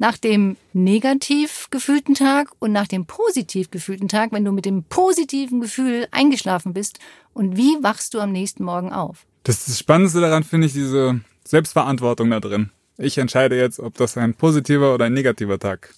nach 0.00 0.16
dem 0.16 0.56
negativ 0.72 1.68
gefühlten 1.70 2.14
Tag 2.14 2.48
und 2.58 2.72
nach 2.72 2.88
dem 2.88 3.04
positiv 3.04 3.70
gefühlten 3.70 4.08
Tag, 4.08 4.32
wenn 4.32 4.46
du 4.46 4.50
mit 4.50 4.64
dem 4.64 4.82
positiven 4.82 5.60
Gefühl 5.60 6.08
eingeschlafen 6.10 6.72
bist 6.72 6.98
und 7.34 7.58
wie 7.58 7.76
wachst 7.82 8.14
du 8.14 8.20
am 8.20 8.32
nächsten 8.32 8.64
Morgen 8.64 8.92
auf? 8.92 9.26
Das, 9.42 9.66
das 9.66 9.78
Spannendste 9.78 10.22
daran 10.22 10.42
finde 10.42 10.66
ich 10.66 10.72
diese 10.72 11.20
Selbstverantwortung 11.44 12.30
da 12.30 12.40
drin. 12.40 12.70
Ich 12.96 13.18
entscheide 13.18 13.58
jetzt, 13.58 13.78
ob 13.78 13.94
das 13.94 14.16
ein 14.16 14.32
positiver 14.32 14.94
oder 14.94 15.04
ein 15.04 15.12
negativer 15.12 15.58
Tag 15.58 15.94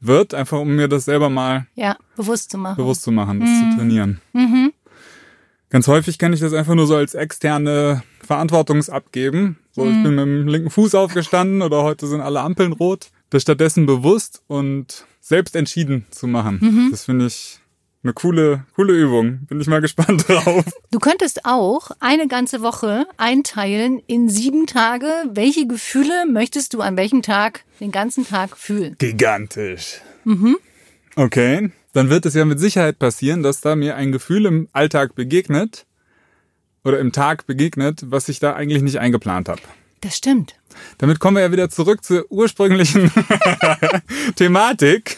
wird, 0.00 0.34
einfach 0.34 0.60
um 0.60 0.76
mir 0.76 0.86
das 0.86 1.04
selber 1.04 1.28
mal 1.28 1.66
ja, 1.74 1.96
bewusst 2.16 2.52
zu 2.52 2.58
machen. 2.58 2.76
Bewusst 2.76 3.02
zu 3.02 3.10
machen, 3.10 3.40
das 3.40 3.48
mhm. 3.48 3.70
zu 3.70 3.76
trainieren. 3.76 4.20
Mhm. 4.32 4.72
Ganz 5.68 5.88
häufig 5.88 6.18
kenne 6.18 6.36
ich 6.36 6.40
das 6.40 6.52
einfach 6.52 6.74
nur 6.76 6.86
so 6.86 6.94
als 6.94 7.14
externe 7.14 8.04
Verantwortungsabgeben. 8.24 9.58
So, 9.72 9.84
mhm. 9.84 9.90
ich 9.90 10.02
bin 10.04 10.14
mit 10.14 10.24
dem 10.26 10.48
linken 10.48 10.70
Fuß 10.70 10.94
aufgestanden 10.94 11.60
oder 11.62 11.82
heute 11.82 12.06
sind 12.06 12.20
alle 12.20 12.40
Ampeln 12.40 12.72
rot 12.72 13.10
das 13.32 13.42
stattdessen 13.42 13.86
bewusst 13.86 14.42
und 14.46 15.06
selbst 15.20 15.56
entschieden 15.56 16.06
zu 16.10 16.26
machen. 16.26 16.58
Mhm. 16.60 16.88
Das 16.90 17.06
finde 17.06 17.26
ich 17.26 17.60
eine 18.02 18.12
coole, 18.12 18.66
coole 18.76 18.92
Übung. 18.92 19.46
Bin 19.46 19.60
ich 19.60 19.68
mal 19.68 19.80
gespannt 19.80 20.24
drauf. 20.28 20.64
Du 20.90 20.98
könntest 20.98 21.46
auch 21.46 21.90
eine 22.00 22.28
ganze 22.28 22.60
Woche 22.60 23.06
einteilen 23.16 24.00
in 24.06 24.28
sieben 24.28 24.66
Tage. 24.66 25.06
Welche 25.30 25.66
Gefühle 25.66 26.26
möchtest 26.26 26.74
du 26.74 26.82
an 26.82 26.96
welchem 26.96 27.22
Tag 27.22 27.64
den 27.80 27.90
ganzen 27.90 28.26
Tag 28.26 28.58
fühlen? 28.58 28.96
Gigantisch. 28.98 30.02
Mhm. 30.24 30.58
Okay. 31.16 31.70
Dann 31.94 32.10
wird 32.10 32.26
es 32.26 32.34
ja 32.34 32.44
mit 32.44 32.60
Sicherheit 32.60 32.98
passieren, 32.98 33.42
dass 33.42 33.60
da 33.60 33.76
mir 33.76 33.96
ein 33.96 34.12
Gefühl 34.12 34.44
im 34.46 34.68
Alltag 34.72 35.14
begegnet 35.14 35.86
oder 36.84 36.98
im 36.98 37.12
Tag 37.12 37.46
begegnet, 37.46 38.04
was 38.06 38.28
ich 38.28 38.40
da 38.40 38.54
eigentlich 38.54 38.82
nicht 38.82 38.98
eingeplant 38.98 39.48
habe. 39.48 39.62
Das 40.02 40.16
stimmt. 40.16 40.56
Damit 40.98 41.20
kommen 41.20 41.36
wir 41.36 41.42
ja 41.42 41.52
wieder 41.52 41.70
zurück 41.70 42.04
zur 42.04 42.30
ursprünglichen 42.30 43.10
Thematik. 44.36 45.16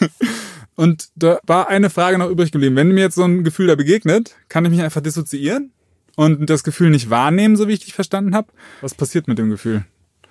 Und 0.77 1.09
da 1.17 1.39
war 1.47 1.69
eine 1.69 1.89
Frage 1.89 2.19
noch 2.19 2.29
übrig 2.29 2.53
geblieben. 2.53 2.77
Wenn 2.77 2.89
mir 2.93 3.01
jetzt 3.01 3.15
so 3.15 3.25
ein 3.25 3.45
Gefühl 3.45 3.69
da 3.69 3.77
begegnet, 3.77 4.37
kann 4.49 4.65
ich 4.65 4.71
mich 4.71 4.83
einfach 4.83 5.01
dissoziieren 5.01 5.73
und 6.17 6.51
das 6.51 6.65
Gefühl 6.65 6.91
nicht 6.91 7.09
wahrnehmen, 7.09 7.57
so 7.57 7.67
wie 7.67 7.73
ich 7.73 7.81
dich 7.81 7.95
verstanden 7.95 8.35
habe? 8.35 8.49
Was 8.83 8.95
passiert 8.95 9.27
mit 9.27 9.39
dem 9.39 9.49
Gefühl? 9.49 9.85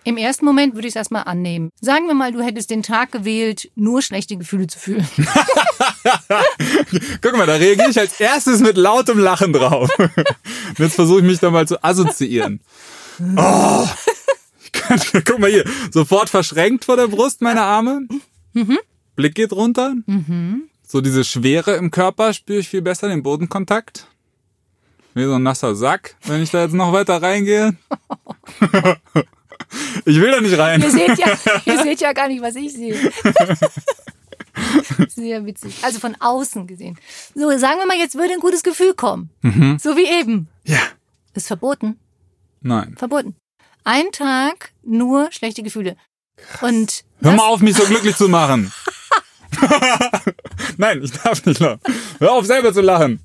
Im 0.05 0.17
ersten 0.17 0.45
Moment 0.45 0.75
würde 0.75 0.87
ich 0.87 0.91
es 0.91 0.97
erstmal 0.97 1.23
annehmen. 1.23 1.69
Sagen 1.81 2.05
wir 2.07 2.13
mal, 2.13 2.31
du 2.33 2.43
hättest 2.43 2.69
den 2.69 2.83
Tag 2.83 3.11
gewählt, 3.13 3.71
nur 3.75 4.01
schlechte 4.01 4.35
Gefühle 4.37 4.67
zu 4.67 4.77
fühlen. 4.77 5.07
Guck 7.21 7.37
mal, 7.37 7.47
da 7.47 7.55
reagiere 7.55 7.89
ich 7.89 7.97
als 7.97 8.19
erstes 8.19 8.59
mit 8.59 8.77
lautem 8.77 9.17
Lachen 9.17 9.53
drauf. 9.53 9.89
jetzt 10.77 10.95
versuche 10.95 11.19
ich 11.19 11.25
mich 11.25 11.39
da 11.39 11.49
mal 11.49 11.67
zu 11.67 11.83
assoziieren. 11.83 12.59
Oh, 13.37 13.87
Guck 15.25 15.39
mal 15.39 15.49
hier, 15.49 15.65
sofort 15.91 16.29
verschränkt 16.29 16.85
vor 16.85 16.97
der 16.97 17.07
Brust 17.07 17.41
meine 17.41 17.61
Arme. 17.61 18.07
Mhm. 18.53 18.79
Blick 19.15 19.35
geht 19.35 19.51
runter. 19.51 19.95
Mhm. 20.05 20.69
So 20.85 21.01
diese 21.01 21.23
Schwere 21.23 21.75
im 21.75 21.91
Körper 21.91 22.33
spüre 22.33 22.59
ich 22.59 22.69
viel 22.69 22.81
besser, 22.81 23.07
den 23.07 23.23
Bodenkontakt. 23.23 24.07
Wie 25.13 25.25
so 25.25 25.35
ein 25.35 25.43
nasser 25.43 25.75
Sack, 25.75 26.15
wenn 26.25 26.41
ich 26.41 26.49
da 26.49 26.63
jetzt 26.63 26.73
noch 26.73 26.91
weiter 26.91 27.21
reingehe. 27.21 27.75
ich 30.05 30.19
will 30.19 30.31
da 30.31 30.41
nicht 30.41 30.57
rein. 30.57 30.81
Ihr 30.81 30.91
seht 30.91 31.19
ja, 31.19 31.37
ihr 31.65 31.83
seht 31.83 32.01
ja 32.01 32.13
gar 32.13 32.27
nicht, 32.27 32.41
was 32.41 32.55
ich 32.55 32.73
sehe. 32.73 32.97
Sehr 35.09 35.45
witzig. 35.45 35.79
Also 35.83 35.99
von 35.99 36.15
außen 36.19 36.67
gesehen. 36.67 36.97
So, 37.35 37.49
sagen 37.57 37.79
wir 37.79 37.85
mal, 37.85 37.97
jetzt 37.97 38.15
würde 38.15 38.33
ein 38.33 38.39
gutes 38.39 38.63
Gefühl 38.63 38.93
kommen. 38.93 39.29
Mhm. 39.41 39.77
So 39.79 39.95
wie 39.95 40.05
eben. 40.05 40.47
Ja. 40.63 40.81
Ist 41.33 41.47
verboten. 41.47 41.99
Nein. 42.61 42.95
Verboten. 42.97 43.35
Ein 43.83 44.11
Tag 44.11 44.71
nur 44.83 45.31
schlechte 45.31 45.63
Gefühle. 45.63 45.97
Und 46.61 47.03
Hör 47.21 47.33
mal 47.33 47.47
auf, 47.47 47.61
mich 47.61 47.75
so 47.75 47.83
glücklich 47.85 48.15
zu 48.15 48.29
machen. 48.29 48.71
Nein, 50.77 51.01
ich 51.03 51.11
darf 51.11 51.45
nicht 51.45 51.59
lachen. 51.59 51.79
Hör 52.19 52.31
auf, 52.33 52.45
selber 52.45 52.73
zu 52.73 52.81
lachen. 52.81 53.19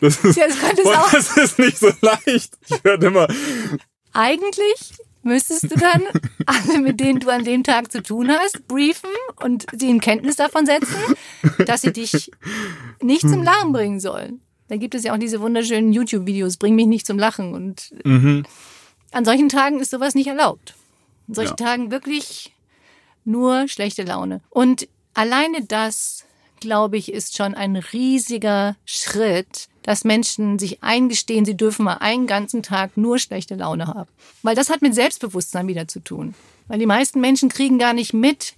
Das 0.00 0.16
ist, 0.24 0.36
ja, 0.36 0.46
das, 0.48 0.82
boah, 0.82 1.08
das 1.12 1.36
ist 1.36 1.58
nicht 1.58 1.78
so 1.78 1.90
leicht. 2.00 2.58
Ich 2.68 2.82
werde 2.84 3.06
immer. 3.06 3.28
Eigentlich 4.12 4.94
müsstest 5.22 5.64
du 5.64 5.76
dann 5.76 6.02
alle, 6.46 6.80
mit 6.80 6.98
denen 6.98 7.20
du 7.20 7.30
an 7.30 7.44
dem 7.44 7.62
Tag 7.62 7.92
zu 7.92 8.02
tun 8.02 8.30
hast, 8.30 8.66
briefen 8.66 9.10
und 9.42 9.66
sie 9.72 9.90
in 9.90 10.00
Kenntnis 10.00 10.36
davon 10.36 10.66
setzen, 10.66 10.96
dass 11.66 11.82
sie 11.82 11.92
dich 11.92 12.30
nicht 13.00 13.22
zum 13.28 13.42
Lachen 13.42 13.72
bringen 13.72 14.00
sollen. 14.00 14.40
Da 14.72 14.78
gibt 14.78 14.94
es 14.94 15.04
ja 15.04 15.12
auch 15.12 15.18
diese 15.18 15.42
wunderschönen 15.42 15.92
YouTube-Videos, 15.92 16.56
bring 16.56 16.74
mich 16.74 16.86
nicht 16.86 17.06
zum 17.06 17.18
Lachen. 17.18 17.52
Und 17.52 17.92
mhm. 18.04 18.46
an 19.10 19.26
solchen 19.26 19.50
Tagen 19.50 19.80
ist 19.80 19.90
sowas 19.90 20.14
nicht 20.14 20.28
erlaubt. 20.28 20.74
An 21.28 21.34
solchen 21.34 21.56
ja. 21.58 21.66
Tagen 21.66 21.90
wirklich 21.90 22.54
nur 23.26 23.68
schlechte 23.68 24.02
Laune. 24.02 24.40
Und 24.48 24.88
alleine 25.12 25.62
das, 25.62 26.24
glaube 26.60 26.96
ich, 26.96 27.12
ist 27.12 27.36
schon 27.36 27.52
ein 27.52 27.76
riesiger 27.76 28.76
Schritt, 28.86 29.68
dass 29.82 30.04
Menschen 30.04 30.58
sich 30.58 30.82
eingestehen, 30.82 31.44
sie 31.44 31.54
dürfen 31.54 31.84
mal 31.84 31.98
einen 31.98 32.26
ganzen 32.26 32.62
Tag 32.62 32.96
nur 32.96 33.18
schlechte 33.18 33.56
Laune 33.56 33.88
haben. 33.88 34.08
Weil 34.42 34.54
das 34.54 34.70
hat 34.70 34.80
mit 34.80 34.94
Selbstbewusstsein 34.94 35.68
wieder 35.68 35.86
zu 35.86 36.00
tun. 36.00 36.34
Weil 36.68 36.78
die 36.78 36.86
meisten 36.86 37.20
Menschen 37.20 37.50
kriegen 37.50 37.78
gar 37.78 37.92
nicht 37.92 38.14
mit, 38.14 38.54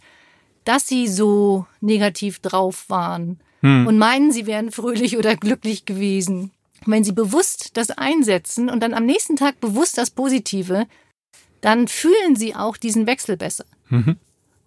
dass 0.65 0.87
sie 0.87 1.09
so 1.09 1.67
negativ 1.81 2.39
drauf 2.39 2.85
waren 2.87 3.41
hm. 3.65 3.87
und 3.87 3.97
meinen, 3.97 4.31
sie 4.31 4.47
wären 4.47 4.71
fröhlich 4.71 5.17
oder 5.17 5.37
glücklich 5.37 5.87
gewesen. 5.87 6.51
wenn 6.87 7.03
sie 7.03 7.13
bewusst 7.13 7.79
das 7.79 7.91
einsetzen 7.91 8.69
und 8.69 8.83
dann 8.83 8.93
am 8.93 9.07
nächsten 9.07 9.37
Tag 9.37 9.59
bewusst 9.59 9.97
das 9.97 10.11
Positive, 10.11 10.87
dann 11.63 11.89
fühlen 11.89 12.37
sie 12.37 12.55
auch 12.55 12.77
diesen 12.77 13.07
Wechsel 13.07 13.39
besser. 13.39 13.65
Mhm. 13.89 14.17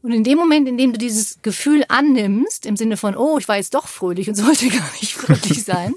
Und 0.01 0.11
in 0.13 0.23
dem 0.23 0.39
Moment, 0.39 0.67
in 0.67 0.79
dem 0.79 0.93
du 0.93 0.97
dieses 0.97 1.43
Gefühl 1.43 1.83
annimmst, 1.89 2.65
im 2.65 2.75
Sinne 2.75 2.97
von, 2.97 3.15
oh, 3.15 3.37
ich 3.37 3.47
war 3.47 3.57
jetzt 3.57 3.75
doch 3.75 3.87
fröhlich 3.87 4.29
und 4.29 4.35
sollte 4.45 4.67
gar 4.69 4.91
nicht 4.99 5.13
fröhlich 5.13 5.63
sein, 5.63 5.93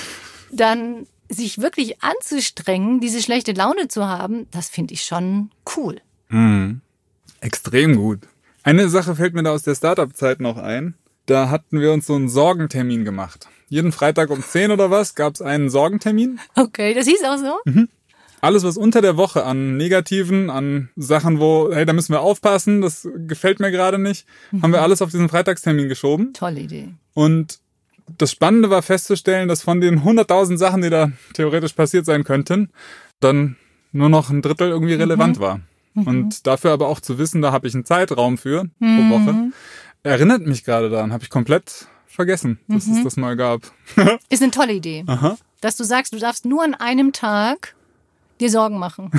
dann 0.50 1.06
sich 1.28 1.58
wirklich 1.58 2.02
anzustrengen, 2.02 2.98
diese 2.98 3.22
schlechte 3.22 3.52
Laune 3.52 3.86
zu 3.86 4.08
haben, 4.08 4.48
das 4.50 4.68
finde 4.68 4.94
ich 4.94 5.04
schon 5.04 5.50
cool. 5.76 6.00
Mhm. 6.30 6.80
Extrem 7.40 7.94
gut. 7.94 8.26
Eine 8.64 8.88
Sache 8.88 9.14
fällt 9.14 9.34
mir 9.34 9.44
da 9.44 9.52
aus 9.52 9.62
der 9.62 9.76
Startup-Zeit 9.76 10.40
noch 10.40 10.56
ein. 10.56 10.94
Da 11.30 11.48
hatten 11.48 11.80
wir 11.80 11.92
uns 11.92 12.08
so 12.08 12.16
einen 12.16 12.28
Sorgentermin 12.28 13.04
gemacht. 13.04 13.46
Jeden 13.68 13.92
Freitag 13.92 14.30
um 14.30 14.42
10 14.42 14.72
oder 14.72 14.90
was 14.90 15.14
gab 15.14 15.36
es 15.36 15.40
einen 15.40 15.70
Sorgentermin. 15.70 16.40
Okay, 16.56 16.92
das 16.92 17.06
hieß 17.06 17.22
auch 17.22 17.36
so. 17.36 17.54
Mhm. 17.66 17.88
Alles, 18.40 18.64
was 18.64 18.76
unter 18.76 19.00
der 19.00 19.16
Woche 19.16 19.44
an 19.44 19.76
Negativen, 19.76 20.50
an 20.50 20.88
Sachen, 20.96 21.38
wo, 21.38 21.70
hey, 21.72 21.86
da 21.86 21.92
müssen 21.92 22.12
wir 22.12 22.20
aufpassen, 22.20 22.80
das 22.80 23.08
gefällt 23.28 23.60
mir 23.60 23.70
gerade 23.70 24.00
nicht, 24.00 24.26
mhm. 24.50 24.62
haben 24.62 24.72
wir 24.72 24.82
alles 24.82 25.02
auf 25.02 25.12
diesen 25.12 25.28
Freitagstermin 25.28 25.88
geschoben. 25.88 26.32
Tolle 26.32 26.62
Idee. 26.62 26.88
Und 27.14 27.60
das 28.18 28.32
Spannende 28.32 28.68
war 28.68 28.82
festzustellen, 28.82 29.46
dass 29.46 29.62
von 29.62 29.80
den 29.80 30.00
100.000 30.00 30.56
Sachen, 30.56 30.82
die 30.82 30.90
da 30.90 31.12
theoretisch 31.34 31.74
passiert 31.74 32.06
sein 32.06 32.24
könnten, 32.24 32.70
dann 33.20 33.54
nur 33.92 34.08
noch 34.08 34.30
ein 34.30 34.42
Drittel 34.42 34.70
irgendwie 34.70 34.94
relevant 34.94 35.36
mhm. 35.36 35.40
war. 35.40 35.60
Mhm. 35.94 36.06
Und 36.08 36.46
dafür 36.48 36.72
aber 36.72 36.88
auch 36.88 36.98
zu 36.98 37.18
wissen, 37.18 37.40
da 37.40 37.52
habe 37.52 37.68
ich 37.68 37.74
einen 37.74 37.84
Zeitraum 37.84 38.36
für 38.36 38.64
pro 38.80 38.84
mhm. 38.84 39.10
Woche 39.10 39.52
erinnert 40.02 40.46
mich 40.46 40.64
gerade 40.64 40.90
daran, 40.90 41.12
habe 41.12 41.24
ich 41.24 41.30
komplett 41.30 41.86
vergessen, 42.06 42.58
dass 42.68 42.86
mhm. 42.86 42.98
es 42.98 43.04
das 43.04 43.16
mal 43.16 43.36
gab. 43.36 43.62
Ist 44.28 44.42
eine 44.42 44.50
tolle 44.50 44.74
Idee. 44.74 45.04
Aha. 45.06 45.36
Dass 45.60 45.76
du 45.76 45.84
sagst, 45.84 46.12
du 46.12 46.18
darfst 46.18 46.44
nur 46.44 46.62
an 46.62 46.74
einem 46.74 47.12
Tag 47.12 47.74
dir 48.40 48.50
Sorgen 48.50 48.78
machen. 48.78 49.10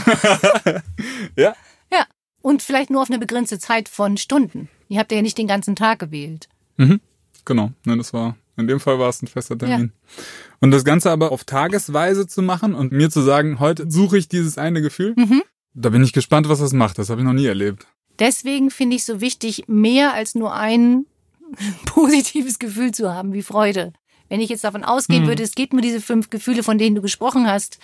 ja. 1.35 1.53
Ja. 1.91 2.05
Und 2.41 2.61
vielleicht 2.61 2.89
nur 2.89 3.01
auf 3.01 3.09
eine 3.09 3.19
begrenzte 3.19 3.59
Zeit 3.59 3.87
von 3.87 4.17
Stunden. 4.17 4.69
Ihr 4.87 4.99
habt 4.99 5.11
ja 5.11 5.21
nicht 5.21 5.37
den 5.37 5.47
ganzen 5.47 5.75
Tag 5.75 5.99
gewählt. 5.99 6.49
Mhm. 6.77 6.99
Genau. 7.45 7.71
Ne, 7.85 7.97
das 7.97 8.13
war 8.13 8.35
In 8.57 8.67
dem 8.67 8.79
Fall 8.79 8.99
war 8.99 9.09
es 9.09 9.21
ein 9.21 9.27
fester 9.27 9.57
Termin. 9.57 9.93
Ja. 9.93 10.23
Und 10.59 10.71
das 10.71 10.83
Ganze 10.83 11.11
aber 11.11 11.31
auf 11.31 11.43
Tagesweise 11.43 12.27
zu 12.27 12.41
machen 12.41 12.73
und 12.73 12.91
mir 12.91 13.09
zu 13.09 13.21
sagen, 13.21 13.59
heute 13.59 13.89
suche 13.89 14.17
ich 14.17 14.27
dieses 14.27 14.57
eine 14.57 14.81
Gefühl, 14.81 15.13
mhm. 15.15 15.43
da 15.73 15.89
bin 15.89 16.03
ich 16.03 16.13
gespannt, 16.13 16.49
was 16.49 16.59
das 16.59 16.73
macht. 16.73 16.97
Das 16.97 17.09
habe 17.09 17.21
ich 17.21 17.25
noch 17.25 17.33
nie 17.33 17.45
erlebt. 17.45 17.87
Deswegen 18.21 18.69
finde 18.69 18.95
ich 18.95 19.03
so 19.03 19.19
wichtig, 19.19 19.63
mehr 19.67 20.13
als 20.13 20.35
nur 20.35 20.53
ein 20.53 21.07
positives 21.85 22.59
Gefühl 22.59 22.91
zu 22.91 23.11
haben, 23.11 23.33
wie 23.33 23.41
Freude. 23.41 23.93
Wenn 24.29 24.39
ich 24.39 24.49
jetzt 24.49 24.63
davon 24.63 24.83
ausgehen 24.83 25.23
mhm. 25.23 25.27
würde, 25.27 25.41
es 25.41 25.55
geht 25.55 25.73
nur 25.73 25.81
diese 25.81 25.99
fünf 25.99 26.29
Gefühle, 26.29 26.61
von 26.61 26.77
denen 26.77 26.95
du 26.95 27.01
gesprochen 27.01 27.47
hast, 27.47 27.79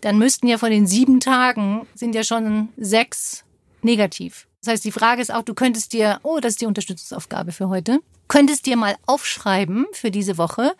dann 0.00 0.16
müssten 0.16 0.48
ja 0.48 0.56
von 0.56 0.70
den 0.70 0.86
sieben 0.86 1.20
Tagen 1.20 1.86
sind 1.94 2.14
ja 2.14 2.24
schon 2.24 2.70
sechs 2.78 3.44
negativ. 3.82 4.48
Das 4.62 4.72
heißt, 4.72 4.84
die 4.86 4.90
Frage 4.90 5.20
ist 5.20 5.32
auch, 5.32 5.42
du 5.42 5.52
könntest 5.52 5.92
dir, 5.92 6.18
oh, 6.22 6.40
das 6.40 6.54
ist 6.54 6.62
die 6.62 6.66
Unterstützungsaufgabe 6.66 7.52
für 7.52 7.68
heute, 7.68 8.00
könntest 8.26 8.64
dir 8.64 8.78
mal 8.78 8.96
aufschreiben 9.04 9.84
für 9.92 10.10
diese 10.10 10.38
Woche, 10.38 10.74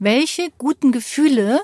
welche 0.00 0.50
guten 0.58 0.90
Gefühle 0.90 1.60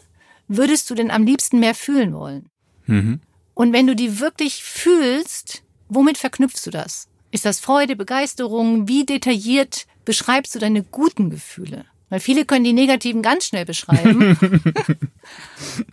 würdest 0.46 0.88
du 0.88 0.94
denn 0.94 1.10
am 1.10 1.24
liebsten 1.24 1.58
mehr 1.58 1.74
fühlen 1.74 2.14
wollen? 2.14 2.48
Mhm. 2.86 3.20
Und 3.54 3.72
wenn 3.72 3.88
du 3.88 3.96
die 3.96 4.20
wirklich 4.20 4.62
fühlst, 4.62 5.64
womit 5.88 6.18
verknüpfst 6.18 6.66
du 6.66 6.70
das? 6.70 7.08
Ist 7.30 7.44
das 7.44 7.60
Freude, 7.60 7.96
Begeisterung? 7.96 8.88
Wie 8.88 9.04
detailliert 9.04 9.86
beschreibst 10.04 10.54
du 10.54 10.58
deine 10.58 10.82
guten 10.82 11.30
Gefühle? 11.30 11.84
Weil 12.08 12.20
viele 12.20 12.44
können 12.44 12.64
die 12.64 12.72
negativen 12.72 13.20
ganz 13.20 13.46
schnell 13.46 13.64
beschreiben. 13.64 14.38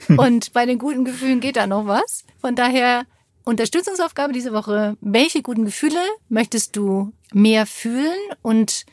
Und 0.17 0.53
bei 0.53 0.65
den 0.65 0.77
guten 0.77 1.05
Gefühlen 1.05 1.39
geht 1.39 1.55
da 1.55 1.65
noch 1.65 1.88
was. 1.88 2.23
Von 2.39 2.55
daher 2.55 3.05
Unterstützungsaufgabe 3.43 4.31
diese 4.31 4.53
Woche. 4.53 4.95
Welche 5.01 5.41
guten 5.41 5.65
Gefühle 5.65 6.00
möchtest 6.29 6.75
du 6.75 7.12
mehr 7.33 7.65
fühlen? 7.65 8.19
Und 8.41 8.85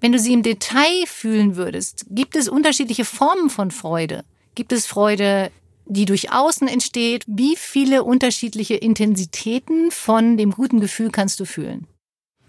wenn 0.00 0.12
du 0.12 0.18
sie 0.18 0.32
im 0.32 0.44
Detail 0.44 1.04
fühlen 1.06 1.56
würdest, 1.56 2.06
gibt 2.10 2.36
es 2.36 2.48
unterschiedliche 2.48 3.04
Formen 3.04 3.50
von 3.50 3.70
Freude? 3.70 4.24
Gibt 4.54 4.72
es 4.72 4.86
Freude, 4.86 5.50
die 5.88 6.04
durch 6.04 6.32
Außen 6.32 6.68
entsteht? 6.68 7.24
Wie 7.26 7.56
viele 7.56 8.04
unterschiedliche 8.04 8.74
Intensitäten 8.74 9.90
von 9.90 10.36
dem 10.36 10.52
guten 10.52 10.80
Gefühl 10.80 11.10
kannst 11.10 11.40
du 11.40 11.44
fühlen? 11.44 11.86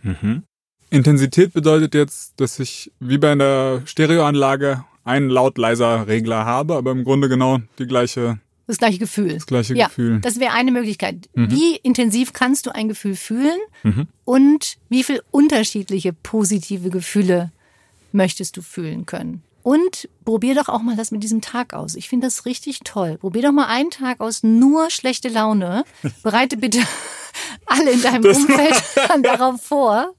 Mhm. 0.03 0.43
Intensität 0.89 1.53
bedeutet 1.53 1.93
jetzt, 1.93 2.39
dass 2.39 2.59
ich 2.59 2.91
wie 2.99 3.17
bei 3.17 3.31
einer 3.31 3.81
Stereoanlage 3.85 4.83
einen 5.03 5.29
laut-leiser 5.29 6.07
Regler 6.07 6.45
habe, 6.45 6.75
aber 6.75 6.91
im 6.91 7.03
Grunde 7.03 7.29
genau 7.29 7.59
die 7.77 7.87
gleiche 7.87 8.39
das 8.67 8.77
gleiche 8.77 8.99
Gefühl. 8.99 9.33
Das 9.33 9.47
gleiche 9.47 9.73
ja, 9.73 9.87
Gefühl. 9.87 10.19
Das 10.19 10.39
wäre 10.39 10.53
eine 10.53 10.71
Möglichkeit. 10.71 11.27
Mhm. 11.33 11.49
Wie 11.49 11.75
intensiv 11.77 12.33
kannst 12.33 12.67
du 12.67 12.69
ein 12.69 12.87
Gefühl 12.87 13.15
fühlen 13.15 13.57
mhm. 13.81 14.05
und 14.25 14.77
wie 14.89 15.03
viel 15.03 15.23
unterschiedliche 15.31 16.13
positive 16.13 16.91
Gefühle 16.91 17.51
möchtest 18.11 18.57
du 18.57 18.61
fühlen 18.61 19.07
können? 19.07 19.41
Und 19.69 20.09
probier 20.25 20.55
doch 20.55 20.67
auch 20.67 20.81
mal 20.81 20.95
das 20.95 21.11
mit 21.11 21.21
diesem 21.21 21.41
Tag 21.41 21.75
aus. 21.75 21.93
Ich 21.93 22.09
finde 22.09 22.25
das 22.25 22.47
richtig 22.47 22.79
toll. 22.79 23.19
Probier 23.19 23.43
doch 23.43 23.51
mal 23.51 23.67
einen 23.67 23.91
Tag 23.91 24.19
aus 24.19 24.41
nur 24.41 24.89
schlechte 24.89 25.29
Laune. 25.29 25.83
Bereite 26.23 26.57
bitte 26.57 26.79
alle 27.67 27.91
in 27.91 28.01
deinem 28.01 28.23
das 28.23 28.37
Umfeld 28.37 28.83
darauf 29.21 29.61
vor. 29.61 30.15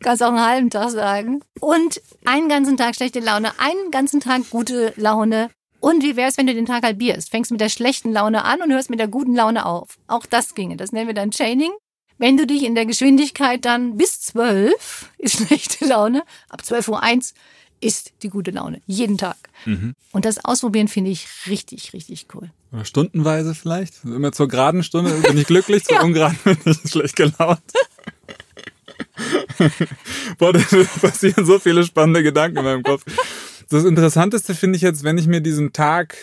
Kannst 0.00 0.22
auch 0.22 0.28
einen 0.28 0.44
halben 0.44 0.68
Tag 0.68 0.90
sagen. 0.90 1.40
Und 1.60 2.02
einen 2.26 2.50
ganzen 2.50 2.76
Tag 2.76 2.94
schlechte 2.94 3.20
Laune, 3.20 3.58
einen 3.58 3.90
ganzen 3.90 4.20
Tag 4.20 4.50
gute 4.50 4.92
Laune 4.96 5.48
und 5.80 6.02
wie 6.02 6.14
wäre 6.14 6.28
es, 6.28 6.36
wenn 6.36 6.46
du 6.46 6.52
den 6.52 6.66
Tag 6.66 6.82
halbierst? 6.82 7.30
Fängst 7.30 7.50
mit 7.52 7.62
der 7.62 7.70
schlechten 7.70 8.12
Laune 8.12 8.44
an 8.44 8.60
und 8.60 8.70
hörst 8.70 8.90
mit 8.90 9.00
der 9.00 9.08
guten 9.08 9.34
Laune 9.34 9.64
auf. 9.64 9.96
Auch 10.08 10.26
das 10.26 10.54
ginge. 10.54 10.76
Das 10.76 10.92
nennen 10.92 11.06
wir 11.06 11.14
dann 11.14 11.30
Chaining. 11.30 11.70
Wenn 12.18 12.36
du 12.36 12.46
dich 12.46 12.64
in 12.64 12.74
der 12.74 12.84
Geschwindigkeit 12.84 13.64
dann 13.64 13.96
bis 13.96 14.20
zwölf 14.20 15.10
ist 15.16 15.46
schlechte 15.46 15.86
Laune, 15.86 16.24
ab 16.50 16.66
zwölf 16.66 16.88
Uhr 16.88 17.02
eins 17.02 17.32
ist 17.80 18.12
die 18.22 18.28
gute 18.28 18.50
Laune. 18.50 18.80
Jeden 18.86 19.18
Tag. 19.18 19.36
Mhm. 19.64 19.94
Und 20.12 20.24
das 20.24 20.44
Ausprobieren 20.44 20.88
finde 20.88 21.10
ich 21.10 21.26
richtig, 21.46 21.92
richtig 21.92 22.26
cool. 22.34 22.50
Oder 22.72 22.84
stundenweise 22.84 23.54
vielleicht. 23.54 24.04
Immer 24.04 24.32
zur 24.32 24.48
geraden 24.48 24.82
Stunde 24.82 25.12
bin 25.12 25.38
ich 25.38 25.46
glücklich, 25.46 25.84
zur 25.84 25.96
ja. 25.96 26.02
ungeraden 26.02 26.38
bin 26.44 26.58
ich 26.64 26.90
schlecht 26.90 27.16
gelaunt. 27.16 27.60
Boah, 30.38 30.52
da 30.52 30.60
passieren 31.00 31.44
so 31.44 31.58
viele 31.58 31.84
spannende 31.84 32.22
Gedanken 32.22 32.58
in 32.58 32.64
meinem 32.64 32.82
Kopf. 32.82 33.04
Das 33.68 33.84
Interessanteste 33.84 34.54
finde 34.54 34.76
ich 34.76 34.82
jetzt, 34.82 35.04
wenn 35.04 35.18
ich 35.18 35.26
mir 35.26 35.40
diesen 35.40 35.72
Tag 35.72 36.16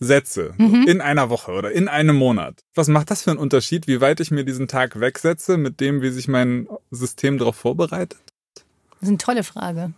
setze, 0.00 0.54
mhm. 0.56 0.86
in 0.88 1.00
einer 1.00 1.28
Woche 1.28 1.52
oder 1.52 1.72
in 1.72 1.88
einem 1.88 2.16
Monat. 2.16 2.64
Was 2.74 2.88
macht 2.88 3.10
das 3.10 3.22
für 3.22 3.30
einen 3.30 3.38
Unterschied, 3.38 3.86
wie 3.86 4.00
weit 4.00 4.20
ich 4.20 4.30
mir 4.30 4.44
diesen 4.44 4.66
Tag 4.66 4.98
wegsetze, 4.98 5.58
mit 5.58 5.80
dem, 5.80 6.00
wie 6.00 6.10
sich 6.10 6.26
mein 6.26 6.68
System 6.90 7.36
darauf 7.36 7.56
vorbereitet? 7.56 8.18
Das 8.54 9.02
ist 9.02 9.08
eine 9.08 9.18
tolle 9.18 9.44
Frage. 9.44 9.92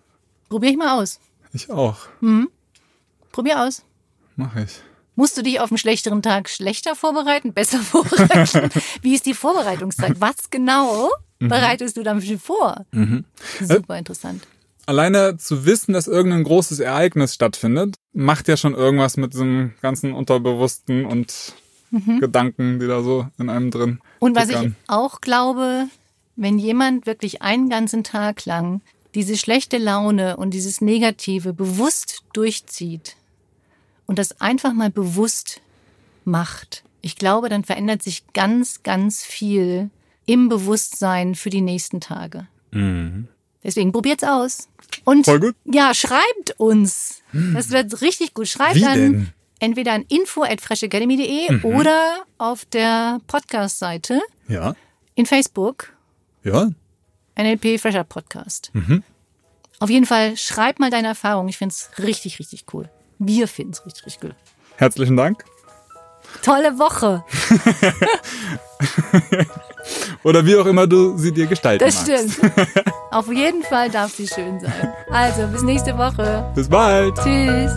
Probier 0.52 0.68
ich 0.68 0.76
mal 0.76 1.00
aus. 1.00 1.18
Ich 1.54 1.70
auch. 1.70 1.96
Mhm. 2.20 2.50
Probier 3.32 3.62
aus. 3.62 3.86
Mach 4.36 4.54
ich. 4.54 4.82
Musst 5.16 5.38
du 5.38 5.42
dich 5.42 5.60
auf 5.60 5.70
einen 5.70 5.78
schlechteren 5.78 6.20
Tag 6.20 6.50
schlechter 6.50 6.94
vorbereiten, 6.94 7.54
besser 7.54 7.78
vorbereiten? 7.82 8.68
Wie 9.00 9.14
ist 9.14 9.24
die 9.24 9.32
Vorbereitungszeit? 9.32 10.20
Was 10.20 10.50
genau 10.50 11.08
mhm. 11.38 11.48
bereitest 11.48 11.96
du 11.96 12.02
dafür 12.02 12.38
vor? 12.38 12.84
Mhm. 12.90 13.24
Super 13.62 13.96
interessant 13.96 14.42
alleine 14.84 15.36
zu 15.36 15.64
wissen, 15.64 15.92
dass 15.92 16.08
irgendein 16.08 16.42
großes 16.42 16.80
Ereignis 16.80 17.34
stattfindet, 17.34 17.94
macht 18.12 18.48
ja 18.48 18.56
schon 18.56 18.74
irgendwas 18.74 19.16
mit 19.16 19.32
diesem 19.32 19.74
ganzen 19.80 20.12
Unterbewussten 20.12 21.06
und 21.06 21.54
mhm. 21.92 22.18
Gedanken, 22.18 22.80
die 22.80 22.88
da 22.88 23.00
so 23.00 23.28
in 23.38 23.48
einem 23.48 23.70
drin. 23.70 24.00
Und 24.18 24.34
was 24.34 24.48
ich 24.48 24.72
auch 24.88 25.20
glaube, 25.20 25.86
wenn 26.34 26.58
jemand 26.58 27.06
wirklich 27.06 27.42
einen 27.42 27.68
ganzen 27.68 28.02
Tag 28.04 28.44
lang 28.44 28.82
diese 29.14 29.36
schlechte 29.36 29.78
Laune 29.78 30.36
und 30.36 30.52
dieses 30.52 30.80
Negative 30.80 31.52
bewusst 31.52 32.22
durchzieht 32.32 33.16
und 34.06 34.18
das 34.18 34.40
einfach 34.40 34.72
mal 34.72 34.90
bewusst 34.90 35.60
macht, 36.24 36.84
ich 37.02 37.16
glaube, 37.16 37.48
dann 37.48 37.64
verändert 37.64 38.02
sich 38.02 38.24
ganz, 38.32 38.82
ganz 38.84 39.24
viel 39.24 39.90
im 40.24 40.48
Bewusstsein 40.48 41.34
für 41.34 41.50
die 41.50 41.60
nächsten 41.60 42.00
Tage. 42.00 42.46
Mhm. 42.70 43.28
Deswegen 43.64 43.92
probiert's 43.92 44.24
aus. 44.24 44.68
Und 45.04 45.26
ja, 45.64 45.94
schreibt 45.94 46.54
uns. 46.58 47.22
Das 47.54 47.70
wird 47.70 48.00
richtig 48.02 48.34
gut. 48.34 48.48
Schreibt 48.48 48.76
Wie 48.76 48.80
dann 48.80 48.98
denn? 48.98 49.28
entweder 49.58 49.92
an 49.92 50.04
info 50.08 50.42
at 50.42 50.60
freshacademy.de 50.60 51.52
mhm. 51.52 51.64
oder 51.64 52.24
auf 52.38 52.64
der 52.66 53.20
Podcast-Seite. 53.26 54.20
Ja. 54.48 54.74
In 55.14 55.26
Facebook. 55.26 55.92
Ja. 56.44 56.70
NLP 57.36 57.78
Fresher 57.80 58.04
Podcast. 58.04 58.70
Mhm. 58.74 59.02
Auf 59.80 59.90
jeden 59.90 60.06
Fall 60.06 60.36
schreib 60.36 60.78
mal 60.78 60.90
deine 60.90 61.08
Erfahrung. 61.08 61.48
Ich 61.48 61.58
finde 61.58 61.72
es 61.74 61.90
richtig, 61.98 62.38
richtig 62.38 62.66
cool. 62.72 62.88
Wir 63.18 63.48
finden 63.48 63.72
es 63.72 63.84
richtig, 63.84 64.06
richtig 64.06 64.24
cool. 64.24 64.34
Herzlichen 64.76 65.16
Dank. 65.16 65.44
Tolle 66.42 66.78
Woche. 66.78 67.24
Oder 70.24 70.44
wie 70.46 70.56
auch 70.56 70.66
immer 70.66 70.86
du 70.86 71.16
sie 71.18 71.32
dir 71.32 71.46
gestalten 71.46 71.84
Das 71.84 72.06
magst. 72.06 72.34
stimmt. 72.34 72.54
Auf 73.10 73.30
jeden 73.32 73.62
Fall 73.62 73.90
darf 73.90 74.12
sie 74.14 74.28
schön 74.28 74.60
sein. 74.60 74.92
Also, 75.10 75.46
bis 75.48 75.62
nächste 75.62 75.96
Woche. 75.98 76.50
Bis 76.54 76.68
bald. 76.68 77.14
Tschüss. 77.16 77.72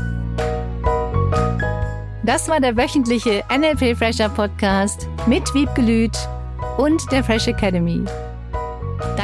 Das 2.23 2.47
war 2.47 2.59
der 2.59 2.75
wöchentliche 2.77 3.43
NLP 3.55 3.97
Fresher 3.97 4.29
Podcast 4.29 5.07
mit 5.27 5.51
Wiebgelüt 5.53 6.17
und 6.77 7.01
der 7.11 7.23
Fresh 7.23 7.47
Academy. 7.47 8.03